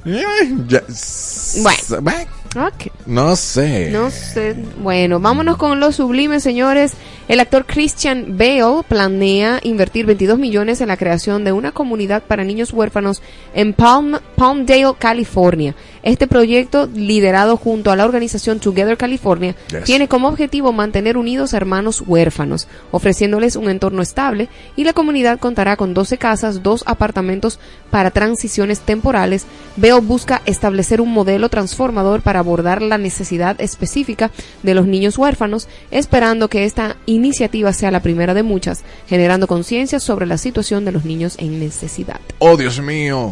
Bueno. 0.04 2.00
bueno. 2.02 2.30
Ok. 2.56 2.90
No 3.06 3.36
sé. 3.36 3.90
No 3.90 4.10
sé. 4.10 4.56
Bueno, 4.82 5.20
vámonos 5.20 5.56
con 5.56 5.78
lo 5.78 5.92
sublime, 5.92 6.40
señores. 6.40 6.92
El 7.28 7.38
actor 7.38 7.64
Christian 7.66 8.36
Bale 8.36 8.82
planea 8.88 9.60
invertir 9.62 10.06
22 10.06 10.38
millones 10.38 10.80
en 10.80 10.88
la 10.88 10.96
creación 10.96 11.44
de 11.44 11.52
una 11.52 11.72
comunidad 11.72 12.22
para 12.24 12.42
niños 12.44 12.72
huérfanos 12.72 13.22
en 13.54 13.72
Palm, 13.72 14.18
Palmdale, 14.36 14.94
California. 14.98 15.74
Este 16.02 16.26
proyecto, 16.26 16.88
liderado 16.94 17.56
junto 17.56 17.90
a 17.90 17.96
la 17.96 18.04
organización 18.04 18.58
Together 18.60 18.96
California, 18.96 19.54
Yes. 19.70 19.84
tiene 19.84 20.08
como 20.08 20.28
objetivo 20.28 20.72
mantener 20.72 21.16
unidos 21.16 21.52
a 21.52 21.58
hermanos 21.58 22.02
huérfanos, 22.06 22.68
ofreciéndoles 22.90 23.56
un 23.56 23.68
entorno 23.68 24.02
estable 24.02 24.48
y 24.76 24.84
la 24.84 24.92
comunidad 24.92 25.38
contará 25.38 25.76
con 25.76 25.92
12 25.94 26.18
casas, 26.18 26.62
dos 26.62 26.82
apartamentos 26.86 27.58
para 27.90 28.10
transiciones 28.10 28.80
temporales. 28.80 29.44
Bale 29.76 30.00
busca 30.00 30.42
establecer 30.46 31.00
un 31.00 31.12
modelo 31.12 31.48
transformador 31.48 32.22
para 32.22 32.38
abordar 32.38 32.80
la 32.82 32.98
necesidad 32.98 33.60
específica 33.60 34.30
de 34.62 34.74
los 34.74 34.86
niños 34.86 35.18
huérfanos, 35.18 35.68
esperando 35.90 36.48
que 36.48 36.64
esta 36.64 36.96
iniciativa 37.06 37.72
sea 37.72 37.90
la 37.90 38.00
primera 38.00 38.34
de 38.34 38.42
muchas, 38.42 38.82
generando 39.06 39.46
conciencia 39.46 40.00
sobre 40.00 40.26
la 40.26 40.38
situación 40.38 40.84
de 40.84 40.92
los 40.92 41.04
niños 41.04 41.34
en 41.38 41.60
necesidad. 41.60 42.20
Oh, 42.38 42.56
Dios 42.56 42.80
mío. 42.80 43.30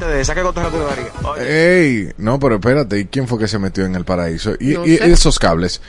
Ey, 1.39 2.11
no, 2.19 2.39
pero 2.39 2.58
espérate, 2.59 3.01
¿y 3.01 3.05
quién 3.07 3.27
fue 3.27 3.39
que 3.39 3.49
se 3.49 3.59
metió 3.59 3.85
en 3.85 3.95
el 3.95 4.05
paraíso? 4.05 4.53
Y, 4.61 4.75
No 4.75 4.87
y 4.87 4.97
sé. 4.97 5.11
esos 5.11 5.39
cables. 5.39 5.81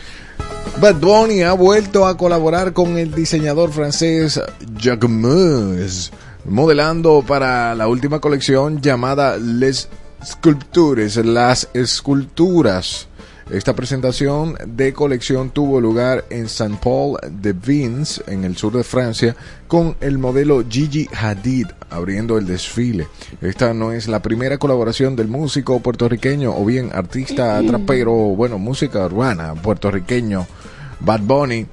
Bad 0.80 0.96
Bunny 0.96 1.44
ha 1.44 1.54
vuelto 1.54 2.08
a 2.08 2.16
colaborar 2.18 2.74
con 2.74 2.98
el 2.98 3.14
diseñador 3.14 3.72
francés 3.72 4.40
Jacques 4.78 5.10
modelando 6.46 7.24
para 7.28 7.76
la 7.76 7.88
última 7.88 8.20
colección 8.22 8.82
llamada 8.82 9.38
Les 9.38 9.90
Sculptures, 10.26 11.18
las 11.18 11.68
esculturas. 11.74 13.09
Esta 13.52 13.76
presentación 13.76 14.56
de 14.68 14.94
colección 14.94 15.50
tuvo 15.50 15.82
lugar 15.82 16.24
en 16.30 16.48
Saint 16.48 16.80
Paul 16.80 17.18
de 17.32 17.54
Vins, 17.54 18.22
en 18.28 18.44
el 18.44 18.56
sur 18.56 18.74
de 18.74 18.84
Francia, 18.84 19.36
con 19.68 19.96
el 20.02 20.20
modelo 20.20 20.64
Gigi 20.70 21.08
Hadid 21.12 21.66
abriendo 21.90 22.38
el 22.38 22.46
desfile. 22.46 23.08
Esta 23.42 23.74
no 23.74 23.92
es 23.92 24.08
la 24.08 24.22
primera 24.22 24.60
colaboración 24.60 25.16
del 25.16 25.30
músico 25.30 25.80
puertorriqueño 25.80 26.56
o 26.56 26.64
bien 26.64 26.92
artista 26.94 27.60
trapero, 27.66 28.14
bueno, 28.14 28.60
música 28.60 29.04
urbana 29.04 29.56
puertorriqueño 29.56 30.46
Bad 31.00 31.22
Bunny. 31.22 31.66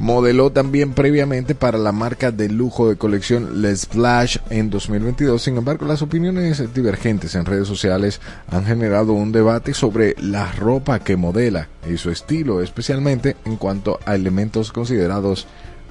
Modeló 0.00 0.50
también 0.50 0.94
previamente 0.94 1.54
para 1.54 1.76
la 1.76 1.92
marca 1.92 2.32
de 2.32 2.48
lujo 2.48 2.88
de 2.88 2.96
colección 2.96 3.60
Les 3.60 3.82
Splash 3.82 4.38
en 4.48 4.70
2022. 4.70 5.42
Sin 5.42 5.58
embargo, 5.58 5.84
las 5.84 6.00
opiniones 6.00 6.72
divergentes 6.72 7.34
en 7.34 7.44
redes 7.44 7.68
sociales 7.68 8.18
han 8.50 8.64
generado 8.64 9.12
un 9.12 9.30
debate 9.30 9.74
sobre 9.74 10.14
la 10.18 10.50
ropa 10.52 11.00
que 11.00 11.16
modela 11.16 11.68
y 11.86 11.98
su 11.98 12.10
estilo, 12.10 12.62
especialmente 12.62 13.36
en 13.44 13.56
cuanto 13.56 14.00
a 14.06 14.14
elementos 14.14 14.72
considerados 14.72 15.46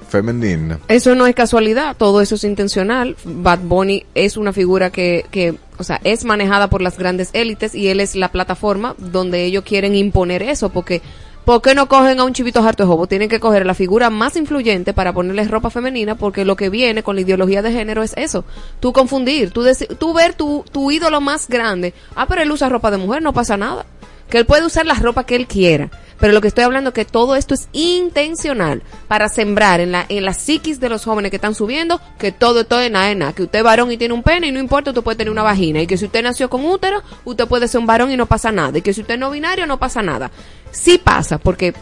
femeninos. 0.08 0.80
Eso 0.88 1.14
no 1.14 1.28
es 1.28 1.36
casualidad, 1.36 1.96
todo 1.96 2.20
eso 2.20 2.34
es 2.34 2.42
intencional. 2.42 3.14
Bad 3.24 3.60
Bunny 3.60 4.06
es 4.16 4.36
una 4.36 4.52
figura 4.52 4.90
que, 4.90 5.24
que, 5.30 5.54
o 5.78 5.84
sea, 5.84 6.00
es 6.02 6.24
manejada 6.24 6.68
por 6.68 6.82
las 6.82 6.98
grandes 6.98 7.30
élites 7.32 7.76
y 7.76 7.86
él 7.86 8.00
es 8.00 8.16
la 8.16 8.32
plataforma 8.32 8.96
donde 8.98 9.44
ellos 9.44 9.62
quieren 9.62 9.94
imponer 9.94 10.42
eso, 10.42 10.70
porque 10.70 11.00
¿por 11.44 11.62
qué 11.62 11.74
no 11.74 11.88
cogen 11.88 12.20
a 12.20 12.24
un 12.24 12.32
chivito 12.32 12.60
harto 12.60 12.82
de 12.82 12.88
jobo? 12.88 13.06
Tienen 13.06 13.28
que 13.28 13.40
coger 13.40 13.66
la 13.66 13.74
figura 13.74 14.10
más 14.10 14.36
influyente 14.36 14.92
para 14.92 15.12
ponerles 15.12 15.50
ropa 15.50 15.70
femenina, 15.70 16.14
porque 16.14 16.44
lo 16.44 16.56
que 16.56 16.70
viene 16.70 17.02
con 17.02 17.16
la 17.16 17.22
ideología 17.22 17.62
de 17.62 17.72
género 17.72 18.02
es 18.02 18.14
eso. 18.16 18.44
Tú 18.80 18.92
confundir, 18.92 19.50
tú, 19.50 19.64
tú 19.98 20.14
ver 20.14 20.34
tu, 20.34 20.64
tu 20.70 20.90
ídolo 20.90 21.20
más 21.20 21.48
grande. 21.48 21.94
Ah, 22.14 22.26
pero 22.26 22.42
él 22.42 22.50
usa 22.50 22.68
ropa 22.68 22.90
de 22.90 22.98
mujer, 22.98 23.22
no 23.22 23.32
pasa 23.32 23.56
nada. 23.56 23.86
Que 24.28 24.38
él 24.38 24.46
puede 24.46 24.64
usar 24.64 24.86
la 24.86 24.94
ropa 24.94 25.24
que 25.24 25.34
él 25.36 25.46
quiera. 25.46 25.90
Pero 26.20 26.32
lo 26.32 26.40
que 26.40 26.48
estoy 26.48 26.64
hablando 26.64 26.90
es 26.90 26.94
que 26.94 27.04
todo 27.04 27.34
esto 27.34 27.54
es 27.54 27.68
intencional 27.72 28.82
para 29.08 29.28
sembrar 29.28 29.80
en 29.80 29.92
la, 29.92 30.04
en 30.08 30.24
la 30.24 30.34
psiquis 30.34 30.78
de 30.78 30.88
los 30.88 31.04
jóvenes 31.04 31.30
que 31.30 31.36
están 31.36 31.54
subiendo 31.54 32.00
que 32.18 32.30
todo 32.30 32.64
nada, 32.90 33.10
es 33.10 33.16
nada. 33.16 33.32
Que 33.32 33.44
usted 33.44 33.60
es 33.60 33.64
varón 33.64 33.90
y 33.90 33.96
tiene 33.96 34.14
un 34.14 34.22
pene 34.22 34.48
y 34.48 34.52
no 34.52 34.60
importa, 34.60 34.90
usted 34.90 35.02
puede 35.02 35.16
tener 35.16 35.30
una 35.32 35.42
vagina. 35.42 35.80
Y 35.80 35.86
que 35.86 35.96
si 35.96 36.04
usted 36.04 36.22
nació 36.22 36.50
con 36.50 36.64
útero, 36.64 37.02
usted 37.24 37.46
puede 37.48 37.68
ser 37.68 37.80
un 37.80 37.86
varón 37.86 38.10
y 38.10 38.16
no 38.16 38.26
pasa 38.26 38.52
nada. 38.52 38.78
Y 38.78 38.82
que 38.82 38.92
si 38.92 39.00
usted 39.00 39.14
es 39.14 39.20
no 39.20 39.30
binario, 39.30 39.66
no 39.66 39.78
pasa 39.78 40.02
nada. 40.02 40.30
Sí 40.70 40.98
pasa, 40.98 41.38
porque 41.38 41.74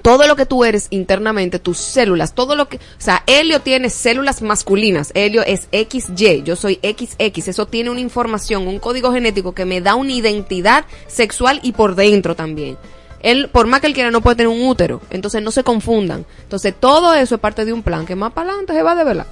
todo 0.00 0.26
lo 0.26 0.36
que 0.36 0.46
tú 0.46 0.64
eres 0.64 0.86
internamente, 0.90 1.58
tus 1.58 1.76
células, 1.76 2.34
todo 2.34 2.56
lo 2.56 2.68
que, 2.68 2.76
o 2.78 2.80
sea, 2.98 3.22
Helio 3.26 3.60
tiene 3.60 3.90
células 3.90 4.40
masculinas, 4.40 5.12
Helio 5.14 5.42
es 5.42 5.68
XY, 5.70 6.42
yo 6.44 6.56
soy 6.56 6.80
XX, 6.82 7.48
eso 7.48 7.66
tiene 7.66 7.90
una 7.90 8.00
información, 8.00 8.66
un 8.66 8.78
código 8.78 9.12
genético 9.12 9.52
que 9.52 9.66
me 9.66 9.82
da 9.82 9.94
una 9.94 10.12
identidad 10.12 10.86
sexual 11.08 11.60
y 11.62 11.72
por 11.72 11.94
dentro 11.94 12.34
también. 12.34 12.78
Él, 13.22 13.48
por 13.50 13.66
más 13.66 13.80
que 13.80 13.86
él 13.86 13.94
quiera, 13.94 14.10
no 14.10 14.20
puede 14.20 14.36
tener 14.36 14.48
un 14.48 14.66
útero, 14.66 15.00
entonces 15.10 15.42
no 15.42 15.50
se 15.50 15.62
confundan. 15.62 16.26
Entonces 16.42 16.74
todo 16.78 17.14
eso 17.14 17.36
es 17.36 17.40
parte 17.40 17.64
de 17.64 17.72
un 17.72 17.82
plan 17.82 18.04
que 18.04 18.16
más 18.16 18.32
para 18.32 18.50
adelante 18.50 18.74
se 18.74 18.82
va 18.82 18.94
de 18.94 19.04
verdad. 19.04 19.26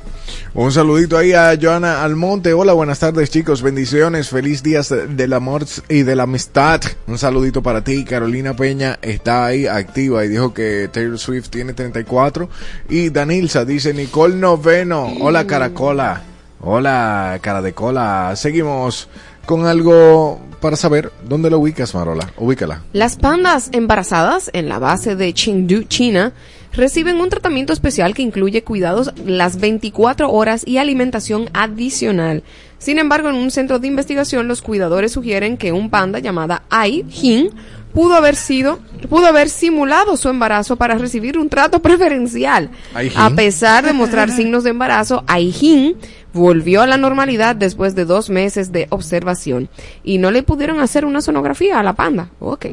Un 0.55 0.73
saludito 0.73 1.19
ahí 1.19 1.33
a 1.33 1.57
Joana 1.61 2.03
Almonte. 2.03 2.53
Hola, 2.53 2.73
buenas 2.73 3.01
tardes 3.01 3.31
chicos, 3.31 3.63
bendiciones, 3.63 4.29
feliz 4.31 4.63
días 4.63 4.89
del 5.09 5.33
amor 5.33 5.67
y 5.89 6.03
de 6.03 6.17
la 6.17 6.23
amistad. 6.25 6.81
Un 7.07 7.19
saludito 7.19 7.63
para 7.63 7.83
ti. 7.83 8.05
Carolina 8.05 8.55
Peña 8.55 8.99
está 9.03 9.47
ahí 9.47 9.67
activa 9.67 10.25
y 10.25 10.29
dijo 10.29 10.55
que 10.55 10.89
Taylor 10.93 11.19
Swift 11.19 11.51
tiene 11.51 11.73
34. 11.73 12.49
Y 12.89 13.11
Danilza 13.11 13.65
dice 13.65 13.93
Nicole 13.93 14.37
Noveno. 14.37 15.13
Hola 15.21 15.47
Caracola. 15.47 16.23
Hola 16.61 17.39
cara 17.41 17.63
de 17.63 17.73
cola. 17.73 18.35
Seguimos 18.37 19.09
con 19.47 19.67
algo 19.67 20.41
para 20.61 20.77
saber 20.77 21.13
dónde 21.29 21.51
lo 21.51 21.59
ubicas, 21.59 21.95
Marola. 21.95 22.33
Ubícala. 22.37 22.83
Las 22.93 23.17
pandas 23.17 23.71
embarazadas 23.73 24.51
en 24.53 24.69
la 24.69 24.79
base 24.79 25.17
de 25.17 25.33
Chengdu, 25.33 25.85
China, 25.85 26.33
reciben 26.73 27.21
un 27.21 27.29
tratamiento 27.29 27.73
especial 27.73 28.15
que 28.15 28.23
incluye 28.23 28.63
cuidados 28.63 29.13
las 29.25 29.59
24 29.59 30.31
horas 30.31 30.63
y 30.67 30.79
alimentación 30.79 31.49
adicional. 31.53 32.43
Sin 32.79 32.99
embargo, 32.99 33.29
en 33.29 33.35
un 33.35 33.51
centro 33.51 33.79
de 33.79 33.89
investigación, 33.89 34.49
los 34.49 34.63
cuidadores 34.63 35.13
sugieren 35.13 35.57
que 35.57 35.73
un 35.73 35.91
panda 35.91 36.19
llamada 36.19 36.63
Ai 36.71 37.05
Jin 37.11 37.51
pudo 37.93 38.15
haber 38.15 38.37
sido, 38.37 38.79
pudo 39.09 39.27
haber 39.27 39.49
simulado 39.49 40.17
su 40.17 40.29
embarazo 40.29 40.77
para 40.77 40.97
recibir 40.97 41.39
un 41.39 41.49
trato 41.49 41.81
preferencial. 41.81 42.71
A 43.17 43.31
pesar 43.31 43.85
de 43.85 43.93
mostrar 43.93 44.31
signos 44.37 44.65
de 44.65 44.71
embarazo, 44.71 45.25
Ai 45.27 45.53
Jin 45.53 45.97
volvió 46.33 46.83
a 46.83 46.87
la 46.87 46.97
normalidad 46.97 47.57
después 47.57 47.95
de 47.95 48.05
dos 48.05 48.31
meses 48.31 48.73
de 48.73 48.87
observación 48.91 49.69
y 50.05 50.19
no 50.19 50.31
le 50.31 50.43
pudieron 50.43 50.81
hacer 50.81 51.05
una 51.05 51.21
sonografía 51.21 51.79
a 51.79 51.83
la 51.83 51.95
panda. 51.95 52.31
Ok. 52.39 52.67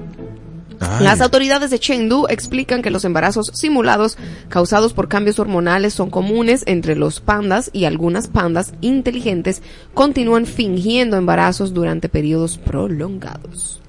Ay. 0.80 1.04
Las 1.04 1.22
autoridades 1.22 1.72
de 1.72 1.80
Chengdu 1.80 2.28
explican 2.30 2.84
que 2.84 2.92
los 2.92 3.04
embarazos 3.04 3.50
simulados 3.56 4.16
causados 4.48 4.94
por 4.94 5.08
cambios 5.08 5.40
hormonales 5.40 5.96
son 5.96 6.12
comunes 6.12 6.62
entre 6.68 6.96
los 6.96 7.20
pandas 7.20 7.72
y 7.74 7.86
algunas 7.86 8.28
pandas 8.28 8.74
inteligentes 8.82 9.64
continúan 9.96 10.46
fingiendo 10.46 11.18
embarazos 11.18 11.74
durante 11.74 12.10
periodos 12.10 12.60
prolongados. 12.60 13.82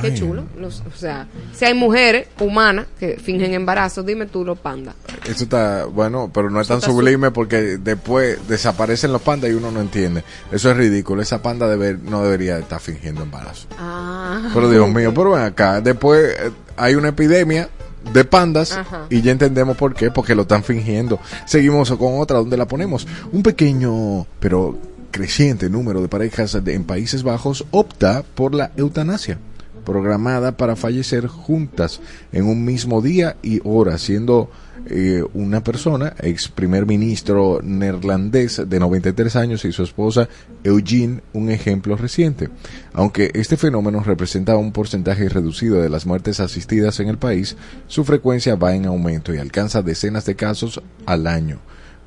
Qué 0.00 0.08
Ay. 0.08 0.14
chulo. 0.14 0.44
Los- 0.58 0.80
o 0.80 0.96
sea, 0.96 1.26
si 1.52 1.64
hay 1.64 1.74
mujeres 1.74 2.28
humanas 2.38 2.86
que 3.00 3.16
fingen 3.18 3.52
embarazos, 3.54 4.06
dime 4.06 4.26
tú 4.26 4.44
los 4.44 4.58
pandas. 4.58 4.94
Eso 5.28 5.44
está 5.44 5.86
bueno, 5.86 6.30
pero 6.32 6.50
no 6.50 6.60
es 6.60 6.68
tan 6.68 6.80
su- 6.80 6.92
sublime 6.92 7.30
porque 7.32 7.78
después 7.78 8.38
desaparecen 8.48 9.12
los 9.12 9.22
pandas 9.22 9.50
y 9.50 9.54
uno 9.54 9.70
no 9.72 9.80
entiende. 9.80 10.22
Eso 10.52 10.70
es 10.70 10.76
ridículo. 10.76 11.20
Esa 11.22 11.42
panda 11.42 11.66
debe- 11.68 11.98
no 12.00 12.22
debería 12.22 12.58
estar 12.58 12.80
fingiendo 12.80 13.22
embarazo. 13.22 13.66
Ah. 13.78 14.50
Pero 14.54 14.70
Dios 14.70 14.88
mío, 14.88 15.12
pero 15.14 15.32
ven 15.32 15.42
acá. 15.42 15.80
Después 15.80 16.30
eh, 16.38 16.50
hay 16.76 16.94
una 16.94 17.08
epidemia 17.08 17.68
de 18.12 18.24
pandas 18.24 18.72
Ajá. 18.72 19.06
y 19.10 19.20
ya 19.22 19.32
entendemos 19.32 19.76
por 19.76 19.94
qué, 19.94 20.10
porque 20.10 20.34
lo 20.34 20.42
están 20.42 20.62
fingiendo. 20.64 21.18
Seguimos 21.44 21.90
con 21.92 22.20
otra 22.20 22.38
donde 22.38 22.56
la 22.56 22.66
ponemos. 22.66 23.06
Un 23.32 23.42
pequeño, 23.42 24.26
pero 24.40 24.78
creciente 25.10 25.68
número 25.68 26.00
de 26.00 26.08
parejas 26.08 26.64
de- 26.64 26.74
en 26.74 26.84
Países 26.84 27.22
Bajos 27.22 27.64
opta 27.70 28.24
por 28.34 28.54
la 28.54 28.70
eutanasia 28.76 29.38
programada 29.84 30.56
para 30.56 30.76
fallecer 30.76 31.26
juntas 31.26 32.00
en 32.32 32.46
un 32.46 32.64
mismo 32.64 33.02
día 33.02 33.36
y 33.42 33.60
hora, 33.64 33.98
siendo 33.98 34.50
eh, 34.86 35.22
una 35.34 35.62
persona, 35.62 36.14
ex 36.20 36.48
primer 36.48 36.86
ministro 36.86 37.60
neerlandés 37.62 38.68
de 38.68 38.80
93 38.80 39.36
años 39.36 39.64
y 39.64 39.70
su 39.70 39.84
esposa 39.84 40.28
Eugene, 40.64 41.20
un 41.32 41.50
ejemplo 41.50 41.96
reciente. 41.96 42.48
Aunque 42.92 43.30
este 43.34 43.56
fenómeno 43.56 44.02
representa 44.02 44.56
un 44.56 44.72
porcentaje 44.72 45.28
reducido 45.28 45.80
de 45.80 45.88
las 45.88 46.04
muertes 46.04 46.40
asistidas 46.40 46.98
en 47.00 47.08
el 47.08 47.18
país, 47.18 47.56
su 47.86 48.04
frecuencia 48.04 48.56
va 48.56 48.74
en 48.74 48.86
aumento 48.86 49.32
y 49.32 49.38
alcanza 49.38 49.82
decenas 49.82 50.24
de 50.24 50.34
casos 50.34 50.82
al 51.06 51.26
año. 51.26 51.60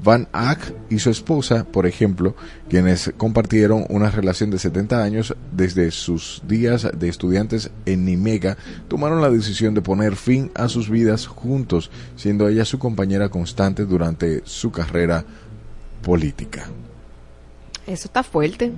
Van 0.03 0.27
Ack 0.33 0.73
y 0.89 0.99
su 0.99 1.09
esposa, 1.09 1.65
por 1.65 1.87
ejemplo, 1.87 2.35
quienes 2.69 3.13
compartieron 3.17 3.85
una 3.89 4.11
relación 4.11 4.51
de 4.51 4.59
70 4.59 5.03
años 5.03 5.35
desde 5.51 5.89
sus 5.91 6.41
días 6.47 6.87
de 6.93 7.09
estudiantes 7.09 7.71
en 7.85 8.05
Nimega, 8.05 8.57
tomaron 8.87 9.21
la 9.21 9.29
decisión 9.29 9.73
de 9.73 9.81
poner 9.81 10.15
fin 10.15 10.51
a 10.53 10.67
sus 10.67 10.89
vidas 10.89 11.27
juntos, 11.27 11.89
siendo 12.15 12.47
ella 12.47 12.65
su 12.65 12.77
compañera 12.77 13.29
constante 13.29 13.85
durante 13.85 14.41
su 14.45 14.71
carrera 14.71 15.23
política. 16.01 16.69
Eso 17.87 18.07
está 18.07 18.23
fuerte. 18.23 18.71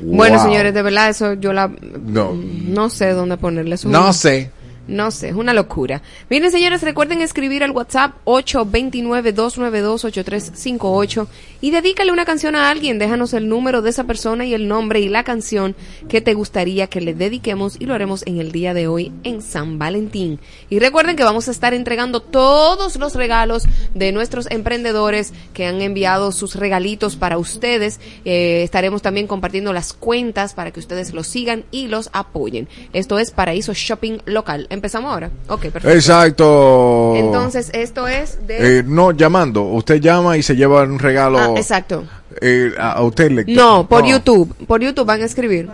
Bueno, 0.00 0.42
señores, 0.42 0.74
de 0.74 0.82
verdad, 0.82 1.10
eso 1.10 1.34
yo 1.34 1.52
la... 1.52 1.68
No. 2.04 2.34
No 2.34 2.90
sé 2.90 3.10
dónde 3.10 3.36
ponerle. 3.36 3.76
Es 3.76 3.84
No 3.84 4.12
sé. 4.12 4.50
No 4.86 5.10
sé, 5.10 5.30
es 5.30 5.34
una 5.34 5.54
locura. 5.54 6.02
Miren, 6.28 6.50
señores, 6.50 6.82
recuerden 6.82 7.22
escribir 7.22 7.64
al 7.64 7.70
WhatsApp 7.70 8.16
829-292-8358 8.26 11.26
y 11.62 11.70
dedícale 11.70 12.12
una 12.12 12.26
canción 12.26 12.54
a 12.54 12.68
alguien. 12.68 12.98
Déjanos 12.98 13.32
el 13.32 13.48
número 13.48 13.80
de 13.80 13.88
esa 13.88 14.04
persona 14.04 14.44
y 14.44 14.52
el 14.52 14.68
nombre 14.68 15.00
y 15.00 15.08
la 15.08 15.24
canción 15.24 15.74
que 16.10 16.20
te 16.20 16.34
gustaría 16.34 16.88
que 16.88 17.00
le 17.00 17.14
dediquemos 17.14 17.80
y 17.80 17.86
lo 17.86 17.94
haremos 17.94 18.26
en 18.26 18.40
el 18.40 18.52
día 18.52 18.74
de 18.74 18.86
hoy 18.86 19.10
en 19.22 19.40
San 19.40 19.78
Valentín. 19.78 20.38
Y 20.68 20.80
recuerden 20.80 21.16
que 21.16 21.24
vamos 21.24 21.48
a 21.48 21.50
estar 21.50 21.72
entregando 21.72 22.20
todos 22.20 22.96
los 22.96 23.14
regalos 23.14 23.62
de 23.94 24.12
nuestros 24.12 24.50
emprendedores 24.50 25.32
que 25.54 25.64
han 25.64 25.80
enviado 25.80 26.30
sus 26.30 26.56
regalitos 26.56 27.16
para 27.16 27.38
ustedes. 27.38 28.00
Eh, 28.26 28.60
estaremos 28.62 29.00
también 29.00 29.26
compartiendo 29.26 29.72
las 29.72 29.94
cuentas 29.94 30.52
para 30.52 30.72
que 30.72 30.80
ustedes 30.80 31.14
los 31.14 31.26
sigan 31.26 31.64
y 31.70 31.88
los 31.88 32.10
apoyen. 32.12 32.68
Esto 32.92 33.18
es 33.18 33.30
Paraíso 33.30 33.72
Shopping 33.72 34.18
Local. 34.26 34.68
¿Empezamos 34.74 35.10
ahora? 35.12 35.30
Ok, 35.48 35.62
perfecto. 35.62 35.88
Exacto. 35.90 37.14
Entonces, 37.16 37.70
esto 37.72 38.06
es 38.06 38.46
de... 38.46 38.78
Eh, 38.78 38.82
no, 38.84 39.12
llamando. 39.12 39.62
Usted 39.62 40.00
llama 40.00 40.36
y 40.36 40.42
se 40.42 40.54
lleva 40.56 40.82
un 40.82 40.98
regalo. 40.98 41.38
Ah, 41.38 41.54
exacto. 41.56 42.04
eh, 42.40 42.72
a, 42.78 43.00
usted 43.02 43.30
le. 43.30 43.44
No, 43.54 43.88
por 43.88 44.04
YouTube. 44.04 44.54
Por 44.66 44.82
YouTube 44.82 45.06
van 45.06 45.22
a 45.22 45.24
escribir. 45.24 45.70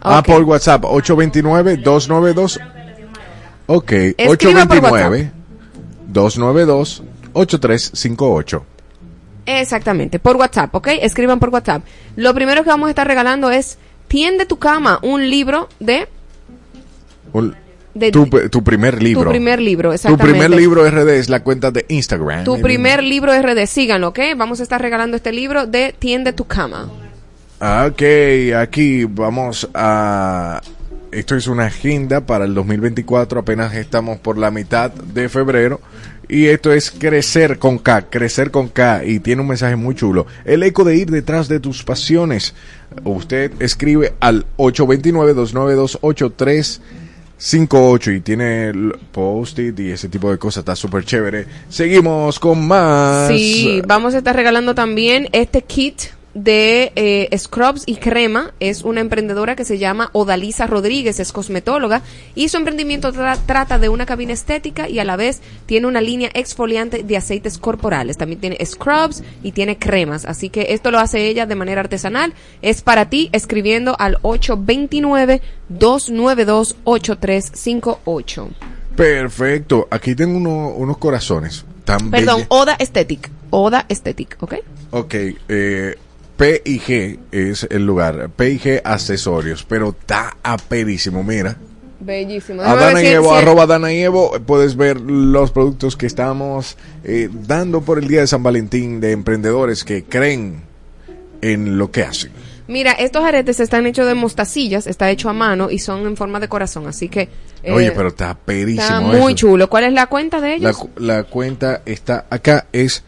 Ah, 0.00 0.20
Ok. 0.20 0.26
por 0.26 0.42
WhatsApp. 0.44 0.84
829-292. 0.84 2.60
Ok. 3.66 3.92
Escriba 4.16 4.64
por 4.66 4.78
829-292-8358. 6.12 8.62
Exactamente, 9.48 10.18
por 10.18 10.34
WhatsApp, 10.36 10.74
¿ok? 10.74 10.88
Escriban 11.02 11.38
por 11.38 11.50
WhatsApp. 11.50 11.82
Lo 12.16 12.34
primero 12.34 12.64
que 12.64 12.68
vamos 12.70 12.88
a 12.88 12.90
estar 12.90 13.06
regalando 13.06 13.50
es 13.50 13.78
Tiende 14.08 14.44
tu 14.46 14.58
cama, 14.58 14.98
un 15.02 15.28
libro 15.30 15.68
de... 15.80 16.08
Un- 17.32 17.54
de 17.98 18.10
Tu, 18.12 18.26
tu 18.50 18.62
primer 18.64 19.02
libro. 19.02 19.24
Tu 19.24 19.30
primer 19.30 19.60
libro, 19.60 19.90
Tu 19.90 19.94
exactamente. 19.94 20.32
primer 20.32 20.50
libro 20.58 20.88
RD 20.88 21.08
es 21.18 21.28
la 21.28 21.42
cuenta 21.42 21.70
de 21.70 21.84
Instagram. 21.88 22.44
Tu 22.44 22.56
Eh, 22.56 22.62
primer 22.62 23.02
libro 23.02 23.32
RD, 23.32 23.66
síganlo, 23.66 24.08
¿ok? 24.08 24.18
Vamos 24.36 24.60
a 24.60 24.62
estar 24.62 24.80
regalando 24.80 25.16
este 25.16 25.32
libro 25.32 25.66
de 25.66 25.94
Tiende 25.98 26.32
tu 26.32 26.44
cama. 26.46 26.90
Ah, 27.60 27.88
Ok, 27.90 28.02
aquí 28.56 29.04
vamos 29.04 29.68
a... 29.74 30.60
Esto 31.12 31.34
es 31.36 31.46
una 31.46 31.66
agenda 31.66 32.26
para 32.26 32.44
el 32.44 32.52
2024, 32.54 33.40
apenas 33.40 33.74
estamos 33.74 34.18
por 34.18 34.36
la 34.36 34.50
mitad 34.50 34.90
de 34.90 35.28
febrero. 35.30 35.80
Y 36.28 36.46
esto 36.46 36.72
es 36.72 36.90
crecer 36.90 37.58
con 37.58 37.78
K, 37.78 38.02
crecer 38.10 38.50
con 38.50 38.68
K. 38.68 39.04
Y 39.04 39.20
tiene 39.20 39.40
un 39.42 39.48
mensaje 39.48 39.76
muy 39.76 39.94
chulo. 39.94 40.26
El 40.44 40.62
eco 40.64 40.82
de 40.84 40.96
ir 40.96 41.08
detrás 41.10 41.48
de 41.48 41.60
tus 41.60 41.84
pasiones. 41.84 42.52
Usted 43.04 43.52
escribe 43.60 44.12
al 44.20 44.44
829-292-8358 47.38 48.16
y 48.16 48.20
tiene 48.20 48.72
post-it 49.12 49.78
y 49.80 49.90
ese 49.90 50.08
tipo 50.08 50.30
de 50.30 50.38
cosas. 50.38 50.62
Está 50.62 50.76
súper 50.76 51.04
chévere. 51.04 51.46
Seguimos 51.68 52.38
con 52.38 52.66
más. 52.66 53.28
Sí, 53.28 53.82
vamos 53.86 54.14
a 54.14 54.18
estar 54.18 54.34
regalando 54.34 54.74
también 54.74 55.28
este 55.32 55.62
kit 55.62 56.15
de 56.38 56.92
eh, 56.96 57.28
scrubs 57.38 57.82
y 57.86 57.96
crema. 57.96 58.52
Es 58.60 58.82
una 58.82 59.00
emprendedora 59.00 59.56
que 59.56 59.64
se 59.64 59.78
llama 59.78 60.10
Odalisa 60.12 60.66
Rodríguez, 60.66 61.18
es 61.18 61.32
cosmetóloga 61.32 62.02
y 62.34 62.50
su 62.50 62.58
emprendimiento 62.58 63.12
tra- 63.12 63.38
trata 63.46 63.78
de 63.78 63.88
una 63.88 64.04
cabina 64.04 64.34
estética 64.34 64.88
y 64.88 64.98
a 64.98 65.04
la 65.04 65.16
vez 65.16 65.40
tiene 65.64 65.86
una 65.86 66.00
línea 66.02 66.30
exfoliante 66.34 67.02
de 67.02 67.16
aceites 67.16 67.56
corporales. 67.58 68.18
También 68.18 68.40
tiene 68.40 68.58
scrubs 68.66 69.22
y 69.42 69.52
tiene 69.52 69.78
cremas. 69.78 70.26
Así 70.26 70.50
que 70.50 70.66
esto 70.74 70.90
lo 70.90 70.98
hace 70.98 71.26
ella 71.26 71.46
de 71.46 71.54
manera 71.54 71.80
artesanal. 71.80 72.34
Es 72.60 72.82
para 72.82 73.08
ti 73.08 73.30
escribiendo 73.32 73.96
al 73.98 74.18
829-292-8358. 77.46 78.48
Perfecto. 78.96 79.88
Aquí 79.90 80.14
tengo 80.14 80.36
uno- 80.38 80.68
unos 80.70 80.98
corazones. 80.98 81.64
Tan 81.84 82.10
Perdón. 82.10 82.44
Oda 82.48 82.76
Aesthetic. 82.78 83.30
Oda 83.50 83.86
Aesthetic, 83.88 84.36
¿ok? 84.40 84.54
Ok, 84.90 85.14
eh, 85.48 85.94
P 86.36 86.62
y 86.64 86.78
G 86.80 87.18
es 87.32 87.66
el 87.70 87.86
lugar. 87.86 88.30
P 88.36 88.50
y 88.50 88.58
G 88.58 88.80
accesorios, 88.84 89.64
pero 89.68 89.90
está 89.98 90.36
aperísimo, 90.42 91.22
mira. 91.22 91.56
Bellísimo. 91.98 92.62
A 92.62 92.74
Dana 92.76 93.02
y 93.02 93.06
Evo, 93.06 93.34
arroba 93.34 93.66
Dana 93.66 93.92
y 93.92 94.00
Evo, 94.02 94.32
puedes 94.46 94.76
ver 94.76 95.00
los 95.00 95.50
productos 95.50 95.96
que 95.96 96.06
estamos 96.06 96.76
eh, 97.04 97.28
dando 97.32 97.80
por 97.80 97.98
el 97.98 98.06
Día 98.06 98.20
de 98.20 98.26
San 98.26 98.42
Valentín 98.42 99.00
de 99.00 99.12
emprendedores 99.12 99.82
que 99.82 100.04
creen 100.04 100.62
en 101.40 101.78
lo 101.78 101.90
que 101.90 102.02
hacen. 102.02 102.32
Mira, 102.68 102.92
estos 102.92 103.24
aretes 103.24 103.60
están 103.60 103.86
hechos 103.86 104.06
de 104.06 104.14
mostacillas, 104.14 104.86
está 104.86 105.08
hecho 105.10 105.28
a 105.30 105.32
mano 105.32 105.70
y 105.70 105.78
son 105.78 106.04
en 106.06 106.16
forma 106.16 106.40
de 106.40 106.48
corazón, 106.48 106.86
así 106.88 107.08
que... 107.08 107.28
eh, 107.62 107.72
Oye, 107.72 107.92
pero 107.92 108.08
está 108.08 108.30
aperísimo. 108.30 108.82
Está 108.82 109.00
muy 109.00 109.32
eso. 109.32 109.34
chulo. 109.34 109.70
¿Cuál 109.70 109.84
es 109.84 109.92
la 109.92 110.06
cuenta 110.08 110.40
de 110.40 110.48
La, 110.48 110.54
ellos? 110.70 110.76
cu- 110.78 110.90
la 110.98 111.22
cuenta 111.24 111.82
está 111.86 112.26
acá, 112.28 112.66
es 112.72 113.04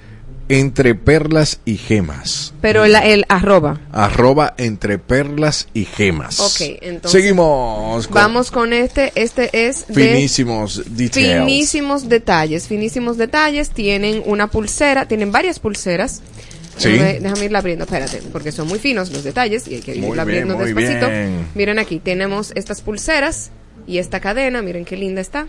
entre 0.48 0.94
perlas 0.94 1.60
y 1.64 1.76
gemas. 1.76 2.54
Pero 2.60 2.84
el, 2.84 2.94
el 2.94 3.24
arroba. 3.28 3.80
arroba 3.92 4.54
entre 4.56 4.98
perlas 4.98 5.68
y 5.74 5.84
gemas. 5.84 6.40
Ok, 6.40 6.78
entonces- 6.82 7.20
Seguimos 7.20 8.06
con 8.08 8.14
Vamos 8.14 8.50
con 8.50 8.72
este. 8.72 9.12
Este 9.14 9.66
es 9.68 9.86
de 9.88 9.94
finísimos 9.94 10.82
details. 10.96 11.44
finísimos 11.44 12.08
detalles. 12.08 12.66
Finísimos 12.68 13.16
detalles. 13.18 13.70
Tienen 13.70 14.22
una 14.26 14.46
pulsera, 14.48 15.06
tienen 15.06 15.32
varias 15.32 15.58
pulseras. 15.58 16.22
Sí. 16.76 16.90
Déjame, 16.92 17.18
déjame 17.20 17.44
irla 17.46 17.58
abriendo, 17.58 17.84
espérate, 17.86 18.22
porque 18.30 18.52
son 18.52 18.68
muy 18.68 18.78
finos 18.78 19.10
los 19.10 19.24
detalles 19.24 19.66
y 19.66 19.74
hay 19.74 19.80
que 19.80 19.96
irla 19.96 20.22
abriendo 20.22 20.54
despacito. 20.56 21.08
bien. 21.08 21.46
Miren 21.56 21.78
aquí, 21.80 21.98
tenemos 21.98 22.52
estas 22.54 22.82
pulseras 22.82 23.50
y 23.84 23.98
esta 23.98 24.20
cadena, 24.20 24.62
miren 24.62 24.84
qué 24.84 24.96
linda 24.96 25.20
está. 25.20 25.48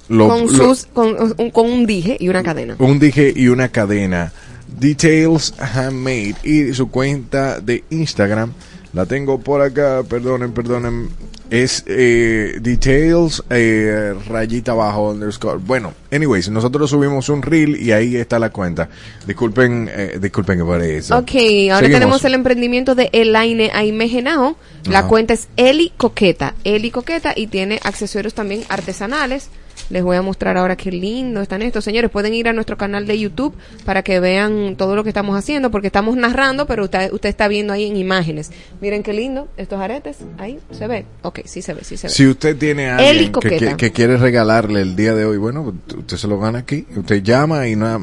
Lo- 0.10 0.28
con, 0.28 0.42
lo- 0.58 0.76
sus, 0.76 0.86
con, 0.88 1.16
un, 1.38 1.52
con 1.52 1.72
un 1.72 1.86
dije 1.86 2.18
y 2.20 2.28
una 2.30 2.44
cadena. 2.44 2.76
un 2.80 3.00
dije 3.00 3.32
y 3.36 3.48
una 3.48 3.70
cadena. 3.70 4.32
Details 4.80 5.54
Handmade 5.60 6.36
y 6.44 6.74
su 6.74 6.90
cuenta 6.90 7.60
de 7.60 7.84
Instagram 7.90 8.52
la 8.94 9.06
tengo 9.06 9.40
por 9.40 9.62
acá, 9.62 10.02
perdonen, 10.08 10.52
perdonen. 10.54 11.10
Es 11.52 11.84
eh, 11.86 12.60
Details 12.62 13.44
eh, 13.50 14.16
rayita 14.30 14.72
abajo 14.72 15.12
underscore. 15.12 15.60
Bueno, 15.62 15.94
anyways, 16.10 16.48
nosotros 16.50 16.90
subimos 16.90 17.28
un 17.28 17.42
reel 17.42 17.76
y 17.76 17.92
ahí 17.92 18.16
está 18.16 18.40
la 18.40 18.52
cuenta. 18.52 18.88
Disculpen, 19.28 19.90
eh, 19.94 20.18
disculpen 20.22 20.66
por 20.66 20.82
eso. 20.82 21.18
Ok, 21.18 21.32
ahora 21.34 21.80
Seguimos. 21.80 21.92
tenemos 21.92 22.26
el 22.26 22.34
emprendimiento 22.36 22.96
de 22.96 23.10
Elaine 23.12 23.70
Aime 23.74 24.08
Genao. 24.08 24.56
La 24.90 25.00
Ajá. 25.00 25.08
cuenta 25.10 25.34
es 25.34 25.50
Eli 25.58 25.92
Coqueta. 25.98 26.56
Eli 26.64 26.90
Coqueta 26.90 27.34
y 27.36 27.48
tiene 27.48 27.82
accesorios 27.84 28.34
también 28.34 28.64
artesanales. 28.70 29.50
Les 29.90 30.04
voy 30.04 30.16
a 30.16 30.22
mostrar 30.22 30.56
ahora 30.58 30.78
qué 30.78 30.90
lindo 30.92 31.42
están 31.42 31.62
estos. 31.62 31.84
Señores, 31.84 32.10
pueden 32.10 32.34
ir 32.34 32.48
a 32.48 32.54
nuestro 32.54 32.78
canal 32.78 33.06
de 33.08 33.20
YouTube 33.20 33.54
para 33.84 34.04
que 34.04 34.22
vean 34.22 34.76
todo 34.78 34.96
lo 34.96 35.04
que 35.04 35.10
estamos 35.10 35.38
haciendo, 35.38 35.70
porque 35.70 35.88
estamos 35.88 36.16
narrando, 36.16 36.66
pero 36.66 36.86
usted, 36.86 37.12
usted 37.12 37.28
está 37.28 37.50
viendo 37.50 37.74
ahí 37.74 37.88
en 37.88 37.98
imágenes. 37.98 38.52
Miren 38.80 39.04
qué 39.04 39.12
lindo 39.12 39.50
estos 39.58 39.82
aretes. 39.82 40.20
Ahí 40.38 40.60
se 40.72 40.88
ve. 40.88 41.06
Ok, 41.24 41.40
sí 41.46 41.62
se 41.62 41.74
ve, 41.74 41.84
sí 41.84 41.98
se 41.98 42.08
ve. 42.08 42.14
Si 42.14 42.26
usted 42.26 42.58
tiene 42.58 42.90
a 42.90 42.98
alguien 42.98 43.26
que, 43.26 43.32
Coqueta. 43.32 43.72
que- 43.72 43.76
que 43.76 43.92
quiere 43.92 44.16
regalarle 44.16 44.82
el 44.82 44.96
día 44.96 45.14
de 45.14 45.26
hoy, 45.26 45.38
bueno, 45.38 45.74
usted 45.98 46.16
se 46.18 46.28
lo 46.28 46.40
gana 46.40 46.60
aquí. 46.60 46.86
Usted 46.96 47.22
llama 47.22 47.68
y 47.68 47.76
na- 47.76 48.00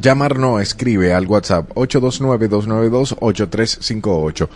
llamar 0.00 0.36
no, 0.38 0.58
escribe 0.58 1.14
al 1.14 1.26
WhatsApp 1.26 1.70
829-292-8358. 1.76 4.48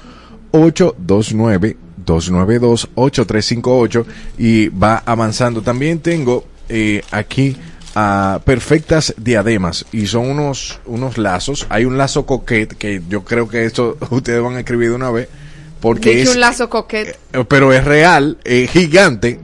829-292-8358 2.08 4.04
y 4.38 4.68
va 4.68 5.02
avanzando. 5.04 5.62
También 5.62 6.00
tengo 6.00 6.44
eh, 6.68 7.02
aquí 7.10 7.56
a 7.94 8.40
perfectas 8.44 9.14
diademas 9.16 9.86
y 9.92 10.06
son 10.06 10.28
unos, 10.30 10.80
unos 10.86 11.18
lazos. 11.18 11.66
Hay 11.68 11.84
un 11.84 11.98
lazo 11.98 12.26
coquet 12.26 12.76
que 12.76 13.02
yo 13.08 13.24
creo 13.24 13.48
que 13.48 13.64
esto 13.64 13.96
ustedes 14.10 14.42
van 14.42 14.56
a 14.56 14.60
escribir 14.60 14.90
de 14.90 14.94
una 14.96 15.10
vez 15.10 15.28
porque 15.80 16.10
Dije 16.10 16.22
es 16.22 16.34
un 16.34 16.40
lazo 16.40 16.68
coquete. 16.68 17.16
eh, 17.32 17.44
pero 17.48 17.72
es 17.72 17.84
real, 17.84 18.38
es 18.44 18.70
gigante 18.70 19.40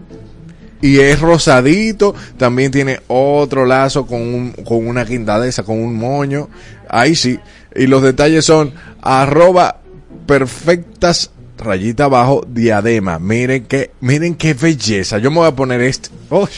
y 0.80 0.98
es 0.98 1.20
rosadito. 1.20 2.14
También 2.36 2.70
tiene 2.70 3.00
otro 3.08 3.64
lazo 3.64 4.06
con, 4.06 4.20
un, 4.20 4.52
con 4.52 4.86
una 4.86 5.04
guindadeza, 5.04 5.62
con 5.62 5.78
un 5.78 5.96
moño. 5.96 6.48
Ahí 6.88 7.14
sí, 7.14 7.38
Y 7.74 7.86
los 7.86 8.02
detalles 8.02 8.44
son 8.44 8.72
arroba 9.00 9.80
perfectas 10.26 11.30
rayita 11.58 12.04
abajo 12.04 12.44
diadema. 12.48 13.18
Miren 13.18 13.64
que, 13.64 13.90
miren 14.00 14.34
qué 14.34 14.54
belleza. 14.54 15.18
Yo 15.18 15.30
me 15.30 15.38
voy 15.38 15.48
a 15.48 15.54
poner 15.54 15.80
este. 15.80 16.10
Oh. 16.30 16.48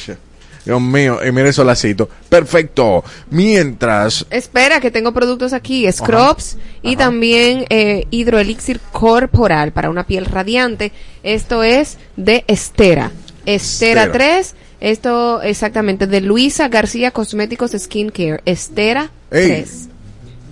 Dios 0.67 0.81
mío, 0.83 1.21
y 1.25 1.31
mire 1.31 1.53
solacito. 1.53 2.09
Perfecto. 2.29 3.05
Mientras, 3.31 4.27
Espera, 4.31 4.81
que 4.81 4.91
tengo 4.91 5.13
productos 5.13 5.53
aquí, 5.53 5.91
scrubs 5.93 6.57
y 6.83 6.95
Ajá. 6.95 7.05
también 7.05 7.67
eh, 7.71 8.07
hidroelixir 8.11 8.81
corporal 8.91 9.71
para 9.71 9.91
una 9.91 10.05
piel 10.05 10.25
radiante. 10.25 10.91
Esto 11.23 11.63
es 11.63 11.99
de 12.17 12.45
Estera. 12.49 13.13
Estera 13.47 14.07
Estera. 14.07 14.13
3. 14.13 14.55
Esto 14.81 15.41
exactamente 15.43 16.09
de 16.09 16.21
Luisa 16.21 16.67
García 16.69 17.13
Cosméticos 17.13 17.71
Skincare. 17.71 18.43
Estera 18.45 19.11
Ey. 19.31 19.47
3. 19.47 19.89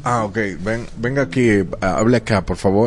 Ah, 0.04 0.24
ok. 0.24 0.38
Ven, 0.60 0.86
venga 0.96 1.22
aquí, 1.22 1.64
hable 1.80 2.18
acá, 2.18 2.42
por 2.42 2.56
favor. 2.56 2.82